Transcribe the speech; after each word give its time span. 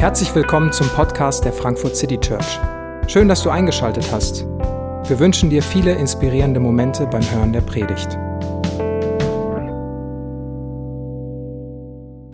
Herzlich 0.00 0.32
willkommen 0.32 0.72
zum 0.72 0.88
Podcast 0.90 1.44
der 1.44 1.52
Frankfurt 1.52 1.96
City 1.96 2.18
Church. 2.20 2.60
Schön, 3.08 3.26
dass 3.26 3.42
du 3.42 3.50
eingeschaltet 3.50 4.12
hast. 4.12 4.44
Wir 5.08 5.18
wünschen 5.18 5.50
dir 5.50 5.60
viele 5.60 5.92
inspirierende 5.92 6.60
Momente 6.60 7.04
beim 7.08 7.28
Hören 7.28 7.52
der 7.52 7.62
Predigt. 7.62 8.16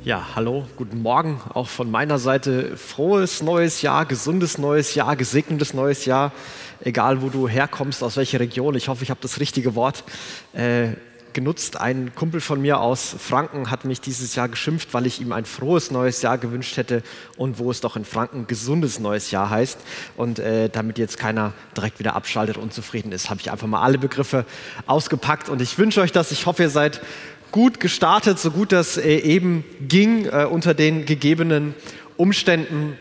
Ja, 0.04 0.34
hallo, 0.34 0.66
guten 0.76 1.00
Morgen 1.00 1.40
auch 1.54 1.68
von 1.68 1.90
meiner 1.90 2.18
Seite. 2.18 2.76
Frohes 2.76 3.42
neues 3.42 3.80
Jahr, 3.80 4.04
gesundes 4.04 4.58
neues 4.58 4.94
Jahr, 4.94 5.16
gesegnetes 5.16 5.72
neues 5.72 6.04
Jahr, 6.04 6.32
egal 6.80 7.22
wo 7.22 7.30
du 7.30 7.48
herkommst, 7.48 8.02
aus 8.02 8.18
welcher 8.18 8.40
Region. 8.40 8.74
Ich 8.74 8.88
hoffe, 8.88 9.04
ich 9.04 9.10
habe 9.10 9.20
das 9.22 9.40
richtige 9.40 9.74
Wort. 9.74 10.04
Äh, 10.52 10.88
genutzt. 11.34 11.78
Ein 11.80 12.12
Kumpel 12.14 12.40
von 12.40 12.60
mir 12.62 12.80
aus 12.80 13.14
Franken 13.18 13.70
hat 13.70 13.84
mich 13.84 14.00
dieses 14.00 14.34
Jahr 14.34 14.48
geschimpft, 14.48 14.94
weil 14.94 15.06
ich 15.06 15.20
ihm 15.20 15.32
ein 15.32 15.44
frohes 15.44 15.90
neues 15.90 16.22
Jahr 16.22 16.38
gewünscht 16.38 16.76
hätte 16.76 17.02
und 17.36 17.58
wo 17.58 17.70
es 17.70 17.80
doch 17.80 17.96
in 17.96 18.04
Franken 18.04 18.46
gesundes 18.46 18.98
neues 19.00 19.30
Jahr 19.30 19.50
heißt. 19.50 19.78
Und 20.16 20.38
äh, 20.38 20.70
damit 20.70 20.98
jetzt 20.98 21.18
keiner 21.18 21.52
direkt 21.76 21.98
wieder 21.98 22.16
abschaltet 22.16 22.56
und 22.56 22.72
zufrieden 22.72 23.12
ist, 23.12 23.28
habe 23.28 23.40
ich 23.40 23.50
einfach 23.50 23.66
mal 23.66 23.82
alle 23.82 23.98
Begriffe 23.98 24.46
ausgepackt 24.86 25.48
und 25.48 25.60
ich 25.60 25.76
wünsche 25.76 26.00
euch 26.00 26.12
das. 26.12 26.30
Ich 26.30 26.46
hoffe, 26.46 26.62
ihr 26.62 26.70
seid 26.70 27.02
gut 27.50 27.78
gestartet, 27.78 28.38
so 28.38 28.50
gut 28.50 28.72
das 28.72 28.96
äh, 28.96 29.16
eben 29.16 29.64
ging 29.80 30.26
äh, 30.26 30.46
unter 30.50 30.74
den 30.74 31.06
gegebenen 31.06 31.74
Umständen. 32.16 32.98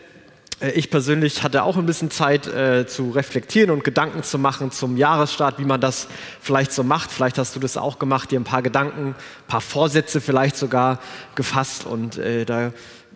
Äh, 0.60 0.70
ich 0.72 0.90
persönlich 0.90 1.42
hatte 1.42 1.62
auch 1.62 1.76
ein 1.76 1.86
bisschen 1.86 2.10
Zeit 2.10 2.46
äh, 2.46 2.86
zu 2.86 3.10
reflektieren 3.10 3.70
und 3.70 3.84
Gedanken 3.84 4.22
zu 4.22 4.38
machen 4.38 4.70
zum 4.70 4.96
Jahresstart, 4.96 5.58
wie 5.58 5.64
man 5.64 5.80
das 5.80 6.08
vielleicht 6.40 6.72
so 6.72 6.82
macht. 6.82 7.10
Vielleicht 7.10 7.38
hast 7.38 7.54
du 7.56 7.60
das 7.60 7.76
auch 7.76 7.98
gemacht, 7.98 8.30
dir 8.30 8.40
ein 8.40 8.44
paar 8.44 8.62
Gedanken, 8.62 9.08
ein 9.08 9.48
paar 9.48 9.60
Vorsätze 9.60 10.20
vielleicht 10.20 10.56
sogar 10.56 10.98
gefasst. 11.34 11.86
Und 11.86 12.18
äh, 12.18 12.44
da 12.44 12.72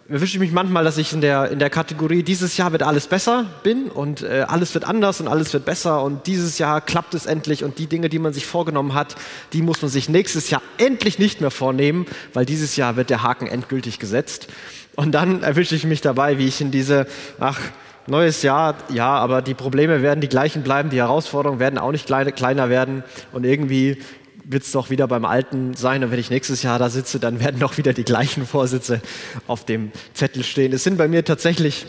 wünsche 0.09 0.37
ich 0.37 0.41
mich 0.41 0.53
manchmal, 0.53 0.85
dass 0.85 0.97
ich 0.97 1.13
in 1.13 1.21
der, 1.21 1.51
in 1.51 1.59
der 1.59 1.69
Kategorie, 1.69 2.23
dieses 2.23 2.57
Jahr 2.57 2.73
wird 2.73 2.83
alles 2.83 3.07
besser 3.07 3.45
bin 3.63 3.91
und 3.91 4.23
äh, 4.23 4.47
alles 4.49 4.73
wird 4.73 4.85
anders 4.85 5.21
und 5.21 5.29
alles 5.29 5.53
wird 5.53 5.67
besser 5.67 6.03
und 6.03 6.27
dieses 6.27 6.59
Jahr 6.59 6.81
klappt 6.81 7.15
es 7.15 7.27
endlich 7.27 7.63
und 7.63 7.79
die 7.79 7.87
Dinge, 7.87 8.09
die 8.09 8.19
man 8.19 8.33
sich 8.33 8.47
vorgenommen 8.47 8.95
hat, 8.95 9.17
die 9.53 9.61
muss 9.61 9.83
man 9.83 9.91
sich 9.91 10.09
nächstes 10.09 10.49
Jahr 10.49 10.63
endlich 10.79 11.19
nicht 11.19 11.43
mehr 11.43 11.51
vornehmen, 11.51 12.07
weil 12.33 12.47
dieses 12.47 12.77
Jahr 12.77 12.97
wird 12.97 13.11
der 13.11 13.23
Haken 13.23 13.47
endgültig 13.47 13.99
gesetzt. 13.99 14.49
Und 14.99 15.13
dann 15.13 15.45
erwische 15.45 15.77
ich 15.77 15.85
mich 15.85 16.01
dabei, 16.01 16.39
wie 16.39 16.49
ich 16.49 16.61
in 16.61 16.73
diese, 16.73 17.07
ach, 17.39 17.61
neues 18.09 18.43
Jahr, 18.43 18.75
ja, 18.89 19.07
aber 19.07 19.43
die 19.43 19.55
Probleme 19.55 20.03
werden 20.03 20.21
die 20.21 20.29
gleichen 20.29 20.65
bleiben, 20.65 20.91
die 20.91 20.97
Herausforderungen 20.97 21.61
werden 21.61 21.79
auch 21.79 21.93
nicht 21.93 22.07
kleine, 22.07 22.33
kleiner 22.33 22.69
werden 22.69 23.05
und 23.31 23.45
irgendwie 23.45 24.03
wird 24.43 24.65
es 24.65 24.73
doch 24.73 24.91
wieder 24.91 25.07
beim 25.07 25.25
Alten 25.25 25.75
sein. 25.75 26.03
Und 26.03 26.11
wenn 26.11 26.19
ich 26.19 26.31
nächstes 26.31 26.65
Jahr 26.65 26.81
da 26.81 26.91
sitze, 26.91 27.21
dann 27.21 27.39
werden 27.39 27.61
doch 27.61 27.79
wieder 27.79 27.93
die 27.93 28.03
gleichen 28.03 28.45
Vorsätze 28.45 29.01
auf 29.47 29.65
dem 29.65 29.93
Zettel 30.15 30.43
stehen. 30.43 30.73
Es 30.73 30.83
sind 30.83 30.99
bei 30.99 31.07
mir 31.07 31.25
tatsächlich 31.25 31.87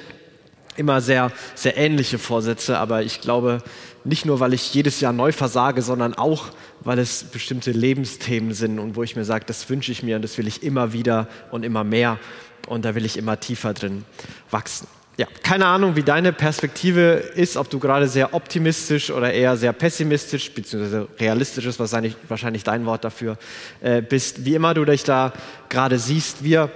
immer 0.77 1.02
sehr, 1.02 1.31
sehr 1.55 1.77
ähnliche 1.77 2.19
Vorsätze, 2.19 2.77
aber 2.77 3.02
ich 3.02 3.21
glaube, 3.21 3.63
nicht 4.09 4.25
nur, 4.25 4.39
weil 4.39 4.53
ich 4.53 4.73
jedes 4.73 4.99
Jahr 4.99 5.13
neu 5.13 5.31
versage, 5.31 5.81
sondern 5.81 6.13
auch, 6.13 6.47
weil 6.81 6.99
es 6.99 7.23
bestimmte 7.23 7.71
Lebensthemen 7.71 8.53
sind 8.53 8.79
und 8.79 8.95
wo 8.95 9.03
ich 9.03 9.15
mir 9.15 9.23
sage, 9.23 9.45
das 9.45 9.69
wünsche 9.69 9.91
ich 9.91 10.03
mir 10.03 10.17
und 10.17 10.21
das 10.21 10.38
will 10.38 10.47
ich 10.47 10.63
immer 10.63 10.91
wieder 10.91 11.27
und 11.52 11.63
immer 11.63 11.83
mehr 11.83 12.19
und 12.67 12.85
da 12.85 12.95
will 12.95 13.05
ich 13.05 13.17
immer 13.17 13.39
tiefer 13.39 13.73
drin 13.73 14.03
wachsen. 14.52 14.87
Ja, 15.17 15.27
keine 15.43 15.65
Ahnung, 15.65 15.97
wie 15.97 16.03
deine 16.03 16.31
Perspektive 16.31 17.11
ist, 17.35 17.57
ob 17.57 17.69
du 17.69 17.77
gerade 17.77 18.07
sehr 18.07 18.33
optimistisch 18.33 19.11
oder 19.11 19.33
eher 19.33 19.57
sehr 19.57 19.73
pessimistisch, 19.73 20.53
beziehungsweise 20.53 21.09
realistisch 21.19 21.65
ist 21.65 21.77
wahrscheinlich, 21.77 22.15
wahrscheinlich 22.30 22.63
dein 22.63 22.85
Wort 22.85 23.03
dafür 23.03 23.37
äh, 23.81 24.02
bist. 24.02 24.45
Wie 24.45 24.55
immer 24.55 24.73
du 24.73 24.85
dich 24.85 25.03
da 25.03 25.33
gerade 25.67 25.99
siehst, 25.99 26.45
wir 26.45 26.71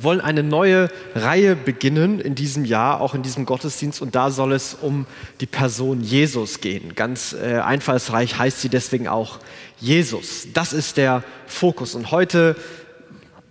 wollen 0.00 0.20
eine 0.20 0.42
neue 0.42 0.88
Reihe 1.14 1.56
beginnen 1.56 2.20
in 2.20 2.34
diesem 2.34 2.64
Jahr, 2.64 3.00
auch 3.00 3.14
in 3.14 3.22
diesem 3.22 3.44
Gottesdienst, 3.44 4.02
und 4.02 4.14
da 4.14 4.30
soll 4.30 4.52
es 4.52 4.74
um 4.74 5.06
die 5.40 5.46
Person 5.46 6.00
Jesus 6.02 6.60
gehen. 6.60 6.94
Ganz 6.94 7.32
äh, 7.34 7.58
einfallsreich 7.58 8.38
heißt 8.38 8.60
sie 8.60 8.68
deswegen 8.68 9.08
auch 9.08 9.38
Jesus. 9.78 10.48
Das 10.54 10.72
ist 10.72 10.96
der 10.96 11.24
Fokus. 11.46 11.94
Und 11.94 12.10
heute 12.10 12.56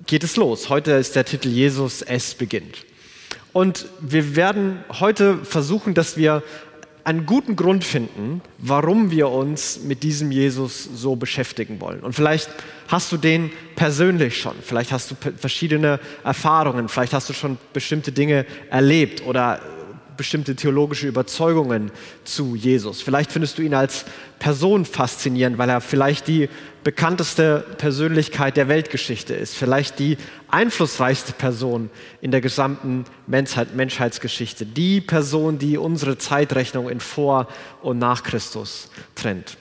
geht 0.07 0.23
es 0.23 0.35
los. 0.35 0.69
Heute 0.69 0.91
ist 0.91 1.15
der 1.15 1.25
Titel 1.25 1.49
Jesus, 1.49 2.01
es 2.01 2.33
beginnt. 2.33 2.85
Und 3.53 3.85
wir 3.99 4.35
werden 4.35 4.83
heute 4.99 5.37
versuchen, 5.43 5.93
dass 5.93 6.15
wir 6.15 6.41
einen 7.03 7.25
guten 7.25 7.55
Grund 7.55 7.83
finden, 7.83 8.41
warum 8.57 9.11
wir 9.11 9.29
uns 9.29 9.81
mit 9.83 10.03
diesem 10.03 10.31
Jesus 10.31 10.83
so 10.83 11.15
beschäftigen 11.15 11.81
wollen. 11.81 12.01
Und 12.01 12.13
vielleicht 12.13 12.49
hast 12.87 13.11
du 13.11 13.17
den 13.17 13.51
persönlich 13.75 14.37
schon, 14.37 14.53
vielleicht 14.61 14.91
hast 14.91 15.11
du 15.11 15.15
verschiedene 15.37 15.99
Erfahrungen, 16.23 16.89
vielleicht 16.89 17.13
hast 17.13 17.29
du 17.29 17.33
schon 17.33 17.57
bestimmte 17.73 18.11
Dinge 18.11 18.45
erlebt 18.69 19.25
oder 19.25 19.61
bestimmte 20.21 20.55
theologische 20.55 21.07
Überzeugungen 21.07 21.91
zu 22.25 22.55
Jesus. 22.55 23.01
Vielleicht 23.01 23.31
findest 23.31 23.57
du 23.57 23.63
ihn 23.63 23.73
als 23.73 24.05
Person 24.37 24.85
faszinierend, 24.85 25.57
weil 25.57 25.67
er 25.67 25.81
vielleicht 25.81 26.27
die 26.27 26.47
bekannteste 26.83 27.65
Persönlichkeit 27.79 28.55
der 28.55 28.67
Weltgeschichte 28.67 29.33
ist, 29.33 29.55
vielleicht 29.55 29.97
die 29.97 30.17
einflussreichste 30.47 31.33
Person 31.33 31.89
in 32.21 32.29
der 32.29 32.39
gesamten 32.39 33.05
Menschheit, 33.25 33.75
Menschheitsgeschichte, 33.75 34.67
die 34.67 35.01
Person, 35.01 35.57
die 35.57 35.79
unsere 35.79 36.19
Zeitrechnung 36.19 36.87
in 36.87 36.99
vor 36.99 37.47
und 37.81 37.97
nach 37.97 38.21
Christus 38.21 38.91
trennt. 39.15 39.57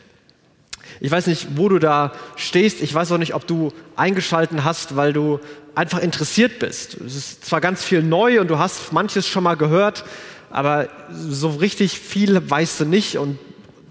Ich 1.01 1.11
weiß 1.11 1.27
nicht, 1.29 1.57
wo 1.57 1.71
du 1.71 1.79
da 1.79 2.13
stehst. 2.37 2.83
Ich 2.83 2.93
weiß 2.93 3.13
auch 3.13 3.19
nicht, 3.19 3.33
ob 3.35 3.47
du 3.47 3.73
eingeschalten 3.97 4.65
hast, 4.65 4.97
weil 4.97 5.15
du 5.15 5.41
einfach 5.75 6.01
interessiert 6.01 6.59
bist. 6.59 6.95
Es 7.01 7.17
ist 7.17 7.45
zwar 7.45 7.61
ganz 7.61 7.85
viel 7.85 8.03
neu 8.03 8.41
und 8.41 8.49
du 8.49 8.59
hast 8.59 8.93
manches 8.93 9.27
schon 9.27 9.45
mal 9.45 9.57
gehört, 9.57 10.05
aber 10.51 10.89
so 11.13 11.51
richtig 11.51 11.99
viel 11.99 12.51
weißt 12.51 12.81
du 12.81 12.85
nicht 12.85 13.17
und 13.17 13.39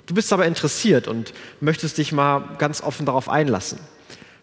du 0.08 0.14
bist 0.14 0.32
aber 0.34 0.46
interessiert 0.46 1.08
und 1.08 1.34
möchtest 1.62 1.98
dich 1.98 2.12
mal 2.12 2.56
ganz 2.58 2.82
offen 2.82 3.06
darauf 3.06 3.30
einlassen. 3.30 3.80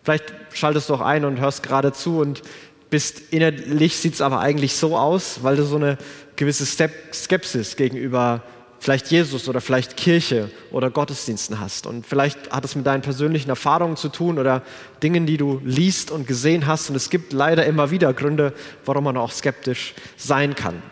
Vielleicht 0.02 0.32
schaltest 0.52 0.88
du 0.88 0.94
auch 0.94 1.00
ein 1.00 1.24
und 1.24 1.40
hörst 1.40 1.62
gerade 1.62 1.92
zu 1.92 2.20
und 2.20 2.42
bist 2.90 3.20
innerlich 3.30 3.96
sieht 3.96 4.14
es 4.14 4.20
aber 4.20 4.40
eigentlich 4.40 4.76
so 4.76 4.96
aus, 4.96 5.42
weil 5.42 5.56
du 5.56 5.64
so 5.64 5.76
eine 5.76 5.98
gewisse 6.36 6.64
Skepsis 6.66 7.76
gegenüber 7.76 8.42
vielleicht 8.78 9.10
Jesus 9.10 9.48
oder 9.48 9.60
vielleicht 9.60 9.96
Kirche 9.96 10.50
oder 10.70 10.90
Gottesdiensten 10.90 11.58
hast. 11.58 11.86
Und 11.86 12.06
vielleicht 12.06 12.50
hat 12.52 12.64
es 12.64 12.76
mit 12.76 12.86
deinen 12.86 13.02
persönlichen 13.02 13.50
Erfahrungen 13.50 13.96
zu 13.96 14.08
tun 14.08 14.38
oder 14.38 14.62
Dingen, 15.02 15.26
die 15.26 15.36
du 15.36 15.60
liest 15.64 16.10
und 16.10 16.26
gesehen 16.26 16.66
hast. 16.66 16.90
Und 16.90 16.96
es 16.96 17.10
gibt 17.10 17.32
leider 17.32 17.66
immer 17.66 17.90
wieder 17.90 18.12
Gründe, 18.12 18.52
warum 18.84 19.04
man 19.04 19.16
auch 19.16 19.32
skeptisch 19.32 19.94
sein 20.16 20.54
kann. 20.54 20.82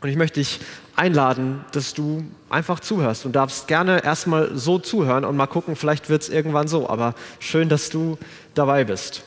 Und 0.00 0.08
ich 0.08 0.16
möchte 0.16 0.40
dich 0.40 0.60
einladen, 0.96 1.64
dass 1.72 1.94
du 1.94 2.24
einfach 2.48 2.80
zuhörst. 2.80 3.24
Du 3.24 3.28
darfst 3.28 3.68
gerne 3.68 4.02
erstmal 4.02 4.56
so 4.56 4.78
zuhören 4.78 5.24
und 5.24 5.36
mal 5.36 5.46
gucken, 5.46 5.76
vielleicht 5.76 6.08
wird 6.08 6.22
es 6.22 6.28
irgendwann 6.28 6.68
so. 6.68 6.88
Aber 6.88 7.14
schön, 7.38 7.68
dass 7.68 7.90
du 7.90 8.18
dabei 8.54 8.84
bist. 8.84 9.22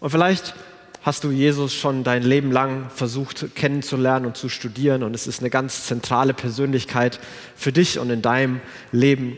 Und 0.00 0.10
vielleicht 0.10 0.54
hast 1.02 1.24
du 1.24 1.30
Jesus 1.30 1.74
schon 1.74 2.04
dein 2.04 2.22
Leben 2.22 2.52
lang 2.52 2.88
versucht 2.90 3.54
kennenzulernen 3.54 4.26
und 4.26 4.36
zu 4.36 4.48
studieren 4.48 5.02
und 5.02 5.14
es 5.14 5.26
ist 5.26 5.40
eine 5.40 5.50
ganz 5.50 5.86
zentrale 5.86 6.32
Persönlichkeit 6.32 7.18
für 7.56 7.72
dich 7.72 7.98
und 7.98 8.08
in 8.10 8.22
deinem 8.22 8.60
Leben. 8.92 9.36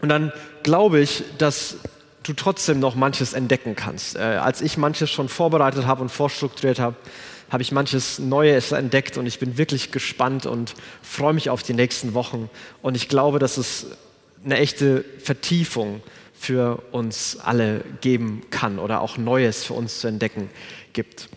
Und 0.00 0.08
dann 0.08 0.32
glaube 0.62 1.00
ich, 1.00 1.24
dass 1.38 1.76
du 2.22 2.32
trotzdem 2.32 2.78
noch 2.78 2.94
manches 2.94 3.32
entdecken 3.32 3.74
kannst. 3.74 4.16
Äh, 4.16 4.20
als 4.20 4.60
ich 4.60 4.76
manches 4.76 5.10
schon 5.10 5.28
vorbereitet 5.28 5.86
habe 5.86 6.02
und 6.02 6.10
vorstrukturiert 6.10 6.78
habe, 6.78 6.96
habe 7.54 7.62
ich 7.62 7.70
manches 7.70 8.18
Neues 8.18 8.72
entdeckt 8.72 9.16
und 9.16 9.26
ich 9.26 9.38
bin 9.38 9.56
wirklich 9.56 9.92
gespannt 9.92 10.44
und 10.44 10.74
freue 11.02 11.32
mich 11.32 11.50
auf 11.50 11.62
die 11.62 11.72
nächsten 11.72 12.12
Wochen. 12.12 12.50
Und 12.82 12.96
ich 12.96 13.08
glaube, 13.08 13.38
dass 13.38 13.58
es 13.58 13.86
eine 14.44 14.58
echte 14.58 15.04
Vertiefung 15.22 16.02
für 16.36 16.82
uns 16.90 17.38
alle 17.40 17.84
geben 18.00 18.42
kann 18.50 18.80
oder 18.80 19.00
auch 19.00 19.18
Neues 19.18 19.62
für 19.62 19.74
uns 19.74 20.00
zu 20.00 20.08
entdecken 20.08 20.50
gibt. 20.94 21.28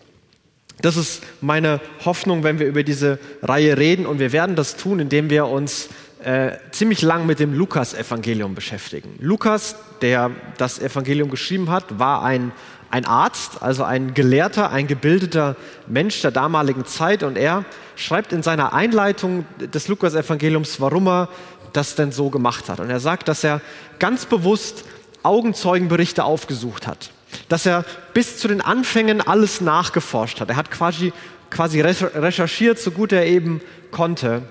Das 0.82 0.96
ist 0.96 1.22
meine 1.40 1.80
Hoffnung, 2.04 2.42
wenn 2.42 2.58
wir 2.58 2.66
über 2.66 2.82
diese 2.82 3.20
Reihe 3.40 3.78
reden 3.78 4.04
und 4.04 4.18
wir 4.18 4.32
werden 4.32 4.56
das 4.56 4.74
tun, 4.74 4.98
indem 4.98 5.30
wir 5.30 5.46
uns 5.46 5.88
äh, 6.28 6.58
ziemlich 6.72 7.00
lang 7.00 7.24
mit 7.24 7.40
dem 7.40 7.54
Lukas-Evangelium 7.54 8.54
beschäftigen. 8.54 9.14
Lukas, 9.18 9.76
der 10.02 10.30
das 10.58 10.78
Evangelium 10.78 11.30
geschrieben 11.30 11.70
hat, 11.70 11.98
war 11.98 12.22
ein 12.22 12.52
ein 12.90 13.04
Arzt, 13.04 13.60
also 13.62 13.84
ein 13.84 14.14
Gelehrter, 14.14 14.70
ein 14.70 14.86
gebildeter 14.86 15.56
Mensch 15.86 16.22
der 16.22 16.30
damaligen 16.30 16.86
Zeit 16.86 17.22
und 17.22 17.36
er 17.36 17.66
schreibt 17.96 18.32
in 18.32 18.42
seiner 18.42 18.72
Einleitung 18.72 19.44
des 19.58 19.88
Lukas-Evangeliums, 19.88 20.80
warum 20.80 21.06
er 21.06 21.28
das 21.74 21.96
denn 21.96 22.12
so 22.12 22.30
gemacht 22.30 22.70
hat. 22.70 22.80
Und 22.80 22.88
er 22.88 23.00
sagt, 23.00 23.28
dass 23.28 23.44
er 23.44 23.60
ganz 23.98 24.24
bewusst 24.24 24.84
Augenzeugenberichte 25.22 26.24
aufgesucht 26.24 26.86
hat, 26.86 27.10
dass 27.50 27.66
er 27.66 27.84
bis 28.14 28.38
zu 28.38 28.48
den 28.48 28.62
Anfängen 28.62 29.20
alles 29.20 29.60
nachgeforscht 29.60 30.40
hat. 30.40 30.48
Er 30.48 30.56
hat 30.56 30.70
quasi, 30.70 31.12
quasi 31.50 31.82
recherchiert, 31.82 32.78
so 32.78 32.90
gut 32.90 33.12
er 33.12 33.26
eben 33.26 33.60
konnte. 33.90 34.42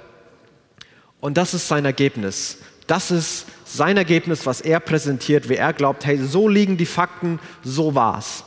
Und 1.27 1.35
das 1.35 1.53
ist 1.53 1.67
sein 1.67 1.83
Ergebnis. 1.83 2.59
Das 2.87 3.11
ist 3.11 3.47
sein 3.65 3.97
Ergebnis, 3.97 4.45
was 4.45 4.61
er 4.61 4.79
präsentiert, 4.79 5.49
wie 5.49 5.57
er 5.57 5.73
glaubt, 5.73 6.05
hey, 6.05 6.17
so 6.17 6.47
liegen 6.47 6.77
die 6.77 6.85
Fakten, 6.85 7.41
so 7.65 7.95
war's. 7.95 8.45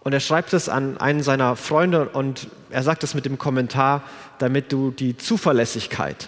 Und 0.00 0.12
er 0.12 0.18
schreibt 0.18 0.52
es 0.52 0.68
an 0.68 0.98
einen 0.98 1.22
seiner 1.22 1.54
Freunde 1.54 2.08
und 2.08 2.48
er 2.70 2.82
sagt 2.82 3.04
es 3.04 3.14
mit 3.14 3.26
dem 3.26 3.38
Kommentar, 3.38 4.02
damit 4.40 4.72
du 4.72 4.90
die 4.90 5.16
Zuverlässigkeit 5.16 6.26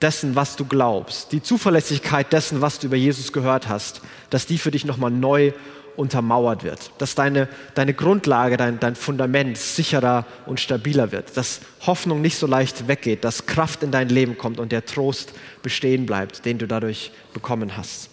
dessen, 0.00 0.36
was 0.36 0.56
du 0.56 0.64
glaubst, 0.64 1.32
die 1.32 1.42
Zuverlässigkeit 1.42 2.32
dessen, 2.32 2.62
was 2.62 2.78
du 2.78 2.86
über 2.86 2.96
Jesus 2.96 3.30
gehört 3.30 3.68
hast, 3.68 4.00
dass 4.30 4.46
die 4.46 4.56
für 4.56 4.70
dich 4.70 4.86
nochmal 4.86 5.10
neu 5.10 5.52
untermauert 6.00 6.64
wird, 6.64 6.90
dass 6.98 7.14
deine, 7.14 7.46
deine 7.74 7.92
Grundlage, 7.92 8.56
dein, 8.56 8.80
dein 8.80 8.96
Fundament 8.96 9.58
sicherer 9.58 10.26
und 10.46 10.58
stabiler 10.58 11.12
wird, 11.12 11.36
dass 11.36 11.60
Hoffnung 11.82 12.22
nicht 12.22 12.38
so 12.38 12.46
leicht 12.46 12.88
weggeht, 12.88 13.22
dass 13.22 13.44
Kraft 13.46 13.82
in 13.82 13.90
dein 13.90 14.08
Leben 14.08 14.38
kommt 14.38 14.58
und 14.58 14.72
der 14.72 14.86
Trost 14.86 15.34
bestehen 15.62 16.06
bleibt, 16.06 16.46
den 16.46 16.58
du 16.58 16.66
dadurch 16.66 17.12
bekommen 17.34 17.76
hast. 17.76 18.08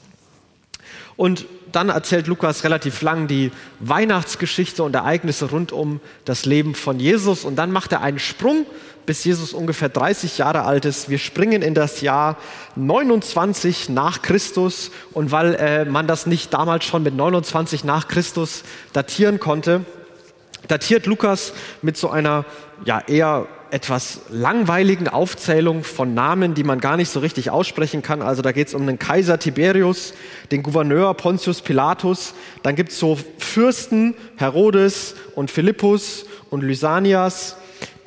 Und 1.16 1.46
dann 1.72 1.90
erzählt 1.90 2.28
Lukas 2.28 2.64
relativ 2.64 3.02
lang 3.02 3.28
die 3.28 3.52
Weihnachtsgeschichte 3.80 4.84
und 4.84 4.94
Ereignisse 4.94 5.50
rund 5.50 5.72
um 5.72 6.00
das 6.26 6.46
Leben 6.46 6.76
von 6.76 7.00
Jesus. 7.00 7.44
Und 7.44 7.56
dann 7.56 7.72
macht 7.72 7.92
er 7.92 8.02
einen 8.02 8.20
Sprung, 8.20 8.66
bis 9.08 9.24
Jesus 9.24 9.54
ungefähr 9.54 9.90
30 9.90 10.38
Jahre 10.38 10.64
alt 10.64 10.86
ist. 10.86 11.10
Wir 11.10 11.18
springen 11.18 11.62
in 11.62 11.74
das 11.74 12.02
Jahr 12.02 12.36
29 12.76 13.90
nach 13.90 14.22
Christus. 14.22 14.92
Und 15.14 15.32
weil 15.32 15.56
äh, 15.56 15.86
man 15.86 16.08
das 16.08 16.28
nicht 16.28 16.54
damals 16.54 16.84
schon 16.84 17.02
mit 17.02 17.16
29 17.16 17.86
nach 17.86 18.10
Christus 18.10 18.64
datieren 18.94 19.40
konnte, 19.40 19.86
datiert 20.68 21.06
Lukas 21.06 21.54
mit 21.82 21.96
so 21.96 22.10
einer 22.10 22.46
ja, 22.84 23.00
eher 23.08 23.48
etwas 23.72 24.22
langweiligen 24.30 25.08
Aufzählung 25.08 25.86
von 25.86 26.14
Namen, 26.14 26.54
die 26.54 26.64
man 26.64 26.80
gar 26.80 26.98
nicht 26.98 27.10
so 27.10 27.22
richtig 27.22 27.50
aussprechen 27.50 28.02
kann. 28.02 28.22
Also 28.22 28.42
da 28.42 28.52
geht 28.52 28.68
es 28.68 28.74
um 28.74 28.86
den 28.86 29.00
Kaiser 29.00 29.40
Tiberius, 29.40 30.14
den 30.52 30.64
Gouverneur 30.64 31.14
Pontius 31.14 31.62
Pilatus, 31.62 32.34
dann 32.64 32.76
gibt 32.76 32.92
es 32.92 33.00
so 33.00 33.18
Fürsten, 33.38 34.16
Herodes 34.36 35.16
und 35.36 35.50
Philippus 35.50 36.26
und 36.50 36.62
Lysanias, 36.62 37.58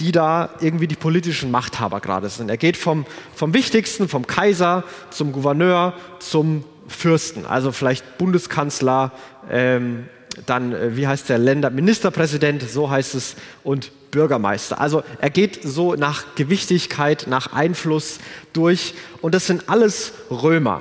die 0.01 0.13
da 0.13 0.51
irgendwie 0.61 0.89
die 0.89 0.97
politischen 0.97 1.51
Machthaber 1.51 2.01
gerade 2.01 2.29
sind. 2.29 2.49
Er 2.49 2.57
geht 2.57 2.77
vom, 2.77 3.05
vom 3.35 3.55
Wichtigsten, 3.55 4.09
vom 4.09 4.27
Kaiser 4.27 4.85
zum 5.11 5.33
Gouverneur 5.33 5.93
zum 6.19 6.65
Fürsten, 6.89 7.47
also 7.47 7.71
vielleicht 7.71 8.19
Bundeskanzler, 8.19 9.13
ähm, 9.51 10.07
dann, 10.47 10.73
äh, 10.73 10.97
wie 10.97 11.07
heißt 11.07 11.29
der 11.29 11.39
Länder, 11.39 11.71
Ministerpräsident, 11.71 12.69
so 12.69 12.91
heißt 12.91 13.15
es, 13.15 13.37
und 13.63 13.93
Bürgermeister. 14.11 14.81
Also 14.81 15.03
er 15.21 15.31
geht 15.31 15.61
so 15.63 15.95
nach 15.95 16.35
Gewichtigkeit, 16.35 17.27
nach 17.29 17.53
Einfluss 17.53 18.19
durch 18.53 18.95
und 19.21 19.35
das 19.35 19.47
sind 19.47 19.69
alles 19.69 20.13
Römer. 20.31 20.81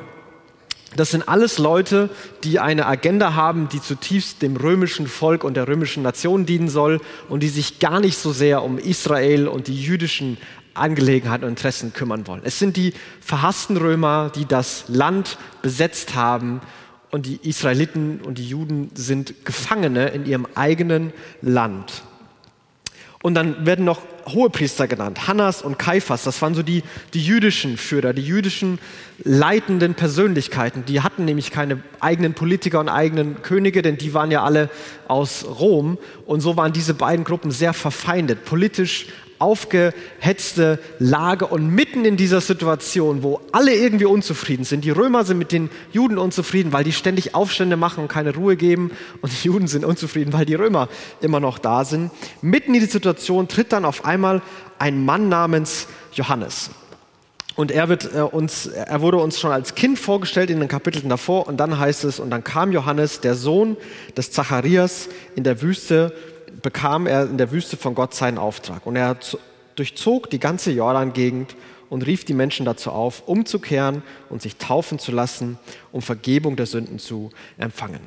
Das 0.95 1.12
sind 1.12 1.27
alles 1.30 1.59
Leute, 1.59 2.09
die 2.44 2.59
eine 2.59 2.88
Agenda 2.88 3.36
haben, 3.36 3.69
die 3.69 3.81
zutiefst 3.81 4.41
dem 4.41 4.56
römischen 4.56 5.07
Volk 5.07 5.44
und 5.44 5.56
der 5.56 5.68
römischen 5.68 6.01
Nation 6.01 6.45
dienen 6.45 6.68
soll 6.68 7.00
und 7.30 7.41
die 7.41 7.50
sich 7.50 7.80
gar 7.80 8.00
nicht 8.00 8.18
so 8.18 8.31
sehr 8.31 8.63
um 8.63 8.77
Israel 8.77 9.47
und 9.47 9.68
die 9.68 9.80
jüdischen 9.80 10.38
Angelegenheiten 10.74 11.44
und 11.44 11.51
Interessen 11.51 11.94
kümmern 11.94 12.25
wollen. 12.25 12.41
Es 12.44 12.57
sind 12.57 12.75
die 12.77 12.94
verhassten 13.21 13.77
Römer, 13.77 14.31
die 14.33 14.45
das 14.45 14.86
Land 14.88 15.38
besetzt 15.62 16.15
haben 16.15 16.62
und 17.12 17.25
die 17.25 17.39
Israeliten 17.47 18.21
und 18.21 18.38
die 18.38 18.47
Juden 18.47 18.92
sind 18.95 19.45
Gefangene 19.45 20.09
in 20.09 20.25
ihrem 20.25 20.47
eigenen 20.56 21.13
Land. 21.42 22.03
Und 23.21 23.36
dann 23.36 23.66
werden 23.66 23.83
noch 23.83 24.01
Hohepriester 24.27 24.88
genannt, 24.88 25.27
Hannas 25.27 25.62
und 25.62 25.77
Kaiphas, 25.77 26.24
das 26.24 26.42
waren 26.42 26.56
so 26.56 26.63
die, 26.63 26.83
die 27.13 27.21
jüdischen 27.21 27.75
Führer, 27.75 28.13
die 28.13 28.21
jüdischen 28.21 28.80
leitenden 29.24 29.94
Persönlichkeiten. 29.94 30.86
Die 30.86 31.01
hatten 31.01 31.25
nämlich 31.25 31.51
keine 31.51 31.81
eigenen 32.00 32.33
Politiker 32.33 32.80
und 32.80 32.88
eigenen 32.88 33.42
Könige, 33.42 33.81
denn 33.81 33.98
die 33.98 34.13
waren 34.13 34.31
ja 34.31 34.44
alle 34.44 34.69
aus 35.10 35.45
Rom. 35.45 35.98
Und 36.25 36.39
so 36.39 36.56
waren 36.56 36.71
diese 36.71 36.94
beiden 36.94 37.25
Gruppen 37.25 37.51
sehr 37.51 37.74
verfeindet, 37.74 38.45
politisch 38.45 39.07
aufgehetzte 39.39 40.80
Lage 41.00 41.47
und 41.47 41.68
mitten 41.74 42.06
in 42.06 42.18
dieser 42.18 42.41
Situation, 42.41 43.24
wo 43.24 43.39
alle 43.51 43.74
irgendwie 43.74 44.06
unzufrieden 44.06 44.65
sind, 44.65 44.83
die 44.83 44.91
Römer 44.91 45.24
sind 45.24 45.38
mit 45.38 45.51
den 45.51 45.69
Juden 45.91 46.18
unzufrieden, 46.18 46.74
weil 46.74 46.83
die 46.83 46.91
ständig 46.91 47.36
Aufstände 47.36 47.77
machen 47.77 48.01
und 48.03 48.07
keine 48.09 48.36
Ruhe 48.36 48.56
geben 48.56 48.91
und 49.21 49.31
die 49.31 49.47
Juden 49.47 49.68
sind 49.68 49.86
unzufrieden, 49.86 50.33
weil 50.33 50.45
die 50.45 50.56
Römer 50.56 50.89
immer 51.21 51.39
noch 51.39 51.57
da 51.57 51.86
sind. 51.86 52.12
Mitten 52.41 52.74
in 52.74 52.81
die 52.81 52.86
Situation 52.86 53.47
tritt 53.47 53.71
dann 53.71 53.86
auf 53.86 54.06
einmal 54.06 54.41
ein 54.77 55.03
Mann 55.03 55.30
namens 55.30 55.88
Johannes. 56.13 56.69
Und 57.59 57.71
er, 57.71 57.89
wird, 57.89 58.15
äh, 58.15 58.21
uns, 58.21 58.68
er 58.68 59.01
wurde 59.01 59.18
uns 59.18 59.38
schon 59.38 59.51
als 59.51 59.75
Kind 59.75 60.00
vorgestellt 60.00 60.50
in 60.50 60.62
den 60.62 60.69
Kapiteln 60.69 61.09
davor. 61.09 61.45
Und 61.45 61.57
dann 61.57 61.77
heißt 61.77 62.06
es, 62.06 62.21
und 62.21 62.30
dann 62.30 62.42
kam 62.42 62.71
Johannes, 62.71 63.19
der 63.19 63.35
Sohn 63.35 63.75
des 64.15 64.31
Zacharias, 64.31 65.09
in 65.35 65.44
der 65.44 65.62
Wüste 65.62 66.13
bekam 66.61 67.07
er 67.07 67.23
in 67.23 67.37
der 67.37 67.51
Wüste 67.51 67.77
von 67.77 67.95
Gott 67.95 68.13
seinen 68.13 68.37
Auftrag. 68.37 68.85
Und 68.85 68.95
er 68.95 69.17
durchzog 69.75 70.29
die 70.29 70.39
ganze 70.39 70.71
Jordan-Gegend 70.71 71.55
und 71.89 72.05
rief 72.05 72.25
die 72.25 72.33
Menschen 72.33 72.65
dazu 72.65 72.91
auf, 72.91 73.27
umzukehren 73.27 74.03
und 74.29 74.41
sich 74.41 74.57
taufen 74.57 74.99
zu 74.99 75.11
lassen, 75.11 75.57
um 75.91 76.01
Vergebung 76.01 76.55
der 76.55 76.65
Sünden 76.65 76.99
zu 76.99 77.31
empfangen. 77.57 78.01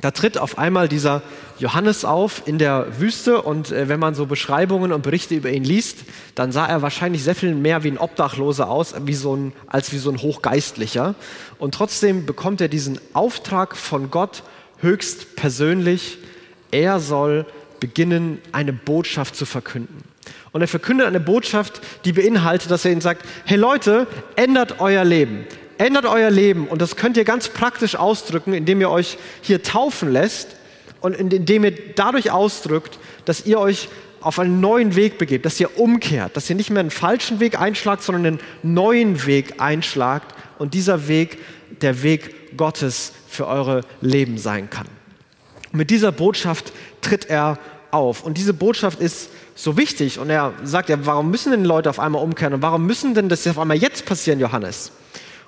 Da 0.00 0.10
tritt 0.10 0.36
auf 0.36 0.58
einmal 0.58 0.88
dieser 0.88 1.22
Johannes 1.58 2.04
auf 2.04 2.42
in 2.46 2.58
der 2.58 3.00
Wüste 3.00 3.40
und 3.40 3.70
äh, 3.70 3.88
wenn 3.88 4.00
man 4.00 4.14
so 4.14 4.26
Beschreibungen 4.26 4.92
und 4.92 5.02
Berichte 5.02 5.34
über 5.34 5.50
ihn 5.50 5.64
liest, 5.64 6.00
dann 6.34 6.52
sah 6.52 6.66
er 6.66 6.82
wahrscheinlich 6.82 7.22
sehr 7.22 7.34
viel 7.34 7.54
mehr 7.54 7.84
wie 7.84 7.92
ein 7.92 7.98
Obdachloser 7.98 8.68
aus 8.68 8.94
wie 9.06 9.14
so 9.14 9.34
ein, 9.34 9.52
als 9.66 9.92
wie 9.92 9.98
so 9.98 10.10
ein 10.10 10.20
Hochgeistlicher. 10.20 11.14
Und 11.58 11.74
trotzdem 11.74 12.26
bekommt 12.26 12.60
er 12.60 12.68
diesen 12.68 13.00
Auftrag 13.14 13.76
von 13.76 14.10
Gott 14.10 14.42
höchst 14.80 15.36
persönlich 15.36 16.18
er 16.74 16.98
soll 16.98 17.46
beginnen, 17.80 18.40
eine 18.52 18.72
Botschaft 18.72 19.36
zu 19.36 19.46
verkünden. 19.46 20.02
Und 20.52 20.60
er 20.60 20.68
verkündet 20.68 21.06
eine 21.06 21.20
Botschaft, 21.20 21.80
die 22.04 22.12
beinhaltet, 22.12 22.70
dass 22.70 22.84
er 22.84 22.92
ihnen 22.92 23.00
sagt, 23.00 23.26
hey 23.44 23.56
Leute, 23.56 24.06
ändert 24.36 24.80
euer 24.80 25.04
Leben. 25.04 25.44
Ändert 25.78 26.06
euer 26.06 26.30
Leben. 26.30 26.68
Und 26.68 26.80
das 26.80 26.96
könnt 26.96 27.16
ihr 27.16 27.24
ganz 27.24 27.48
praktisch 27.48 27.96
ausdrücken, 27.96 28.54
indem 28.54 28.80
ihr 28.80 28.90
euch 28.90 29.18
hier 29.42 29.62
taufen 29.62 30.12
lässt 30.12 30.56
und 31.00 31.14
indem 31.14 31.64
ihr 31.64 31.94
dadurch 31.94 32.30
ausdrückt, 32.30 32.98
dass 33.24 33.46
ihr 33.46 33.58
euch 33.58 33.88
auf 34.20 34.38
einen 34.38 34.60
neuen 34.60 34.96
Weg 34.96 35.18
begebt, 35.18 35.44
dass 35.44 35.60
ihr 35.60 35.78
umkehrt, 35.78 36.36
dass 36.36 36.48
ihr 36.48 36.56
nicht 36.56 36.70
mehr 36.70 36.80
einen 36.80 36.90
falschen 36.90 37.40
Weg 37.40 37.60
einschlagt, 37.60 38.02
sondern 38.02 38.26
einen 38.26 38.40
neuen 38.62 39.26
Weg 39.26 39.60
einschlagt 39.60 40.34
und 40.58 40.74
dieser 40.74 41.08
Weg 41.08 41.38
der 41.82 42.02
Weg 42.02 42.56
Gottes 42.56 43.12
für 43.28 43.46
eure 43.46 43.82
Leben 44.00 44.38
sein 44.38 44.70
kann. 44.70 44.86
Mit 45.74 45.90
dieser 45.90 46.12
Botschaft 46.12 46.72
tritt 47.00 47.28
er 47.28 47.58
auf. 47.90 48.22
Und 48.22 48.38
diese 48.38 48.54
Botschaft 48.54 49.00
ist 49.00 49.28
so 49.56 49.76
wichtig. 49.76 50.20
Und 50.20 50.30
er 50.30 50.52
sagt 50.62 50.88
ja, 50.88 51.04
warum 51.04 51.30
müssen 51.30 51.50
denn 51.50 51.64
Leute 51.64 51.90
auf 51.90 51.98
einmal 51.98 52.22
umkehren? 52.22 52.54
Und 52.54 52.62
warum 52.62 52.86
müssen 52.86 53.14
denn 53.14 53.28
das 53.28 53.46
auf 53.48 53.58
einmal 53.58 53.76
jetzt 53.76 54.06
passieren, 54.06 54.38
Johannes? 54.38 54.92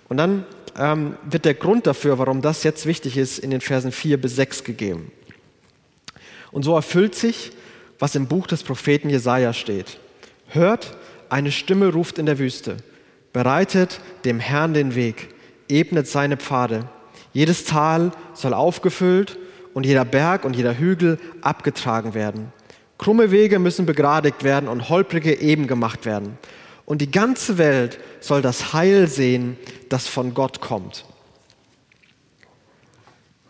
Und 0.08 0.16
dann 0.16 0.44
ähm, 0.76 1.16
wird 1.30 1.44
der 1.44 1.54
Grund 1.54 1.86
dafür, 1.86 2.18
warum 2.18 2.42
das 2.42 2.64
jetzt 2.64 2.86
wichtig 2.86 3.16
ist, 3.16 3.38
in 3.38 3.50
den 3.50 3.60
Versen 3.60 3.92
4 3.92 4.20
bis 4.20 4.34
6 4.34 4.64
gegeben. 4.64 5.12
Und 6.50 6.64
so 6.64 6.74
erfüllt 6.74 7.14
sich, 7.14 7.52
was 8.00 8.16
im 8.16 8.26
Buch 8.26 8.48
des 8.48 8.64
Propheten 8.64 9.08
Jesaja 9.08 9.52
steht. 9.52 10.00
Hört, 10.48 10.96
eine 11.28 11.52
Stimme 11.52 11.92
ruft 11.92 12.18
in 12.18 12.26
der 12.26 12.40
Wüste. 12.40 12.78
Bereitet 13.32 14.00
dem 14.24 14.40
Herrn 14.40 14.74
den 14.74 14.96
Weg, 14.96 15.28
ebnet 15.68 16.08
seine 16.08 16.36
Pfade. 16.36 16.88
Jedes 17.32 17.64
Tal 17.64 18.10
soll 18.34 18.54
aufgefüllt 18.54 19.38
und 19.76 19.84
jeder 19.84 20.06
Berg 20.06 20.46
und 20.46 20.56
jeder 20.56 20.78
Hügel 20.78 21.18
abgetragen 21.42 22.14
werden. 22.14 22.50
Krumme 22.96 23.30
Wege 23.30 23.58
müssen 23.58 23.84
begradigt 23.84 24.42
werden 24.42 24.70
und 24.70 24.88
holprige 24.88 25.38
eben 25.38 25.66
gemacht 25.66 26.06
werden. 26.06 26.38
Und 26.86 27.02
die 27.02 27.10
ganze 27.10 27.58
Welt 27.58 27.98
soll 28.20 28.40
das 28.40 28.72
Heil 28.72 29.06
sehen, 29.06 29.58
das 29.90 30.06
von 30.08 30.32
Gott 30.32 30.62
kommt. 30.62 31.04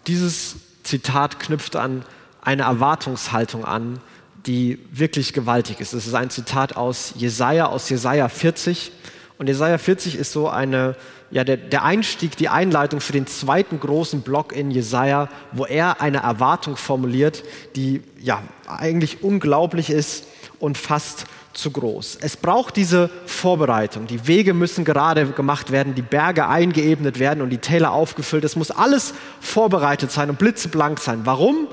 Dieses 0.09 0.57
Zitat 0.83 1.39
knüpft 1.39 1.77
an 1.77 2.05
eine 2.43 2.63
Erwartungshaltung 2.63 3.65
an, 3.65 4.01
die 4.47 4.81
wirklich 4.91 5.33
gewaltig 5.33 5.79
ist. 5.79 5.93
Es 5.93 6.09
ist 6.09 6.15
ein 6.15 6.31
Zitat 6.31 6.75
aus 6.75 7.13
Jesaja, 7.15 7.67
aus 7.67 7.89
Jesaja 7.89 8.29
40. 8.29 8.91
Und 9.39 9.47
Jesaja 9.47 9.79
40 9.79 10.17
ist 10.17 10.33
so 10.33 10.49
eine 10.49 10.97
ja, 11.31 11.45
der, 11.45 11.57
der 11.57 11.85
Einstieg, 11.85 12.37
die 12.37 12.49
Einleitung 12.49 13.01
für 13.01 13.13
den 13.13 13.27
zweiten 13.27 13.81
großen 13.81 14.23
Block 14.23 14.53
in 14.53 14.71
Jesaja, 14.71 15.29
wo 15.53 15.65
er 15.65 16.01
eine 16.01 16.19
Erwartung 16.19 16.77
formuliert, 16.77 17.43
die 17.75 18.03
ja 18.21 18.43
eigentlich 18.67 19.23
unglaublich 19.23 19.91
ist 19.91 20.25
und 20.61 20.79
fast 20.79 21.27
zu 21.53 21.71
groß. 21.71 22.19
Es 22.21 22.37
braucht 22.37 22.77
diese 22.77 23.11
Vorbereitung. 23.25 24.07
Die 24.07 24.27
Wege 24.27 24.55
müssen 24.55 24.85
gerade 24.85 25.27
gemacht 25.27 25.73
werden, 25.73 25.95
die 25.95 26.03
Berge 26.03 26.47
eingeebnet 26.47 27.19
werden 27.19 27.43
und 27.43 27.51
die 27.51 27.59
Täler 27.59 27.93
aufgefüllt. 27.93 28.45
Es 28.45 28.57
muss 28.57 28.71
alles 28.71 29.15
vorbereitet 29.41 30.13
sein 30.13 30.31
und 30.31 30.39
blitzeblank 30.39 31.01
sein. 31.01 31.23
Warum? 31.25 31.69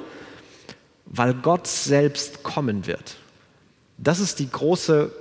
Weil 1.05 1.33
Gott 1.33 1.67
selbst 1.67 2.43
kommen 2.43 2.87
wird. 2.87 3.17
Das 3.97 4.19
ist 4.19 4.39
die 4.39 4.49
große 4.49 5.11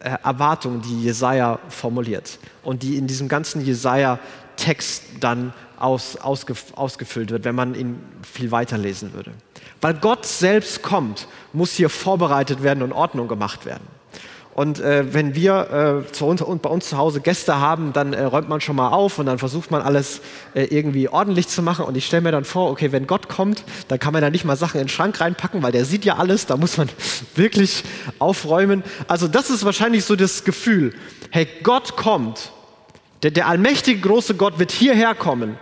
äh, 0.00 0.16
Erwartung, 0.22 0.80
die 0.82 1.02
Jesaja 1.02 1.58
formuliert 1.68 2.38
und 2.62 2.82
die 2.82 2.96
in 2.96 3.06
diesem 3.06 3.28
ganzen 3.28 3.64
Jesaja-Text 3.64 5.04
dann 5.20 5.52
aus, 5.78 6.16
ausgef, 6.16 6.72
ausgefüllt 6.74 7.30
wird, 7.30 7.44
wenn 7.44 7.54
man 7.54 7.74
ihn 7.74 8.00
viel 8.22 8.50
weiter 8.50 8.78
lesen 8.78 9.12
würde. 9.12 9.32
Weil 9.80 9.94
Gott 9.94 10.26
selbst 10.26 10.82
kommt, 10.82 11.28
muss 11.52 11.72
hier 11.72 11.88
vorbereitet 11.88 12.62
werden 12.62 12.82
und 12.82 12.92
Ordnung 12.92 13.28
gemacht 13.28 13.64
werden. 13.64 13.97
Und 14.58 14.80
äh, 14.80 15.14
wenn 15.14 15.36
wir 15.36 16.02
äh, 16.08 16.12
zu 16.12 16.26
uns, 16.26 16.42
und 16.42 16.62
bei 16.62 16.68
uns 16.68 16.88
zu 16.88 16.98
Hause 16.98 17.20
Gäste 17.20 17.60
haben, 17.60 17.92
dann 17.92 18.12
äh, 18.12 18.24
räumt 18.24 18.48
man 18.48 18.60
schon 18.60 18.74
mal 18.74 18.88
auf 18.88 19.20
und 19.20 19.26
dann 19.26 19.38
versucht 19.38 19.70
man 19.70 19.82
alles 19.82 20.20
äh, 20.52 20.64
irgendwie 20.64 21.08
ordentlich 21.08 21.46
zu 21.46 21.62
machen. 21.62 21.84
Und 21.84 21.96
ich 21.96 22.06
stelle 22.06 22.22
mir 22.22 22.32
dann 22.32 22.44
vor, 22.44 22.68
okay, 22.68 22.90
wenn 22.90 23.06
Gott 23.06 23.28
kommt, 23.28 23.62
dann 23.86 24.00
kann 24.00 24.12
man 24.12 24.20
da 24.20 24.30
nicht 24.30 24.44
mal 24.44 24.56
Sachen 24.56 24.80
in 24.80 24.86
den 24.86 24.88
Schrank 24.88 25.20
reinpacken, 25.20 25.62
weil 25.62 25.70
der 25.70 25.84
sieht 25.84 26.04
ja 26.04 26.16
alles, 26.16 26.46
da 26.46 26.56
muss 26.56 26.76
man 26.76 26.88
wirklich 27.36 27.84
aufräumen. 28.18 28.82
Also 29.06 29.28
das 29.28 29.48
ist 29.48 29.64
wahrscheinlich 29.64 30.04
so 30.04 30.16
das 30.16 30.42
Gefühl, 30.42 30.92
hey, 31.30 31.46
Gott 31.62 31.94
kommt, 31.94 32.50
der, 33.22 33.30
der 33.30 33.46
allmächtige 33.46 34.00
große 34.00 34.34
Gott 34.34 34.58
wird 34.58 34.72
hierher 34.72 35.14
kommen. 35.14 35.56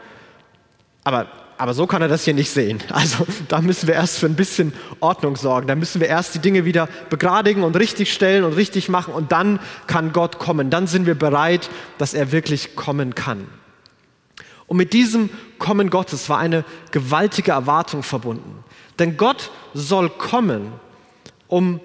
Aber 1.04 1.26
aber 1.58 1.74
so 1.74 1.86
kann 1.86 2.02
er 2.02 2.08
das 2.08 2.24
hier 2.24 2.34
nicht 2.34 2.50
sehen. 2.50 2.82
Also 2.90 3.26
da 3.48 3.60
müssen 3.60 3.86
wir 3.86 3.94
erst 3.94 4.18
für 4.18 4.26
ein 4.26 4.36
bisschen 4.36 4.72
Ordnung 5.00 5.36
sorgen. 5.36 5.66
Da 5.66 5.74
müssen 5.74 6.00
wir 6.00 6.08
erst 6.08 6.34
die 6.34 6.38
Dinge 6.38 6.64
wieder 6.64 6.88
begradigen 7.10 7.62
und 7.62 7.76
richtig 7.76 8.12
stellen 8.12 8.44
und 8.44 8.54
richtig 8.54 8.88
machen 8.88 9.14
und 9.14 9.32
dann 9.32 9.60
kann 9.86 10.12
Gott 10.12 10.38
kommen. 10.38 10.70
Dann 10.70 10.86
sind 10.86 11.06
wir 11.06 11.14
bereit, 11.14 11.70
dass 11.98 12.14
er 12.14 12.32
wirklich 12.32 12.76
kommen 12.76 13.14
kann. 13.14 13.46
Und 14.66 14.76
mit 14.76 14.92
diesem 14.92 15.30
Kommen 15.58 15.90
Gottes 15.90 16.28
war 16.28 16.38
eine 16.38 16.64
gewaltige 16.90 17.52
Erwartung 17.52 18.02
verbunden. 18.02 18.64
Denn 18.98 19.16
Gott 19.16 19.50
soll 19.74 20.10
kommen, 20.10 20.72
um, 21.48 21.80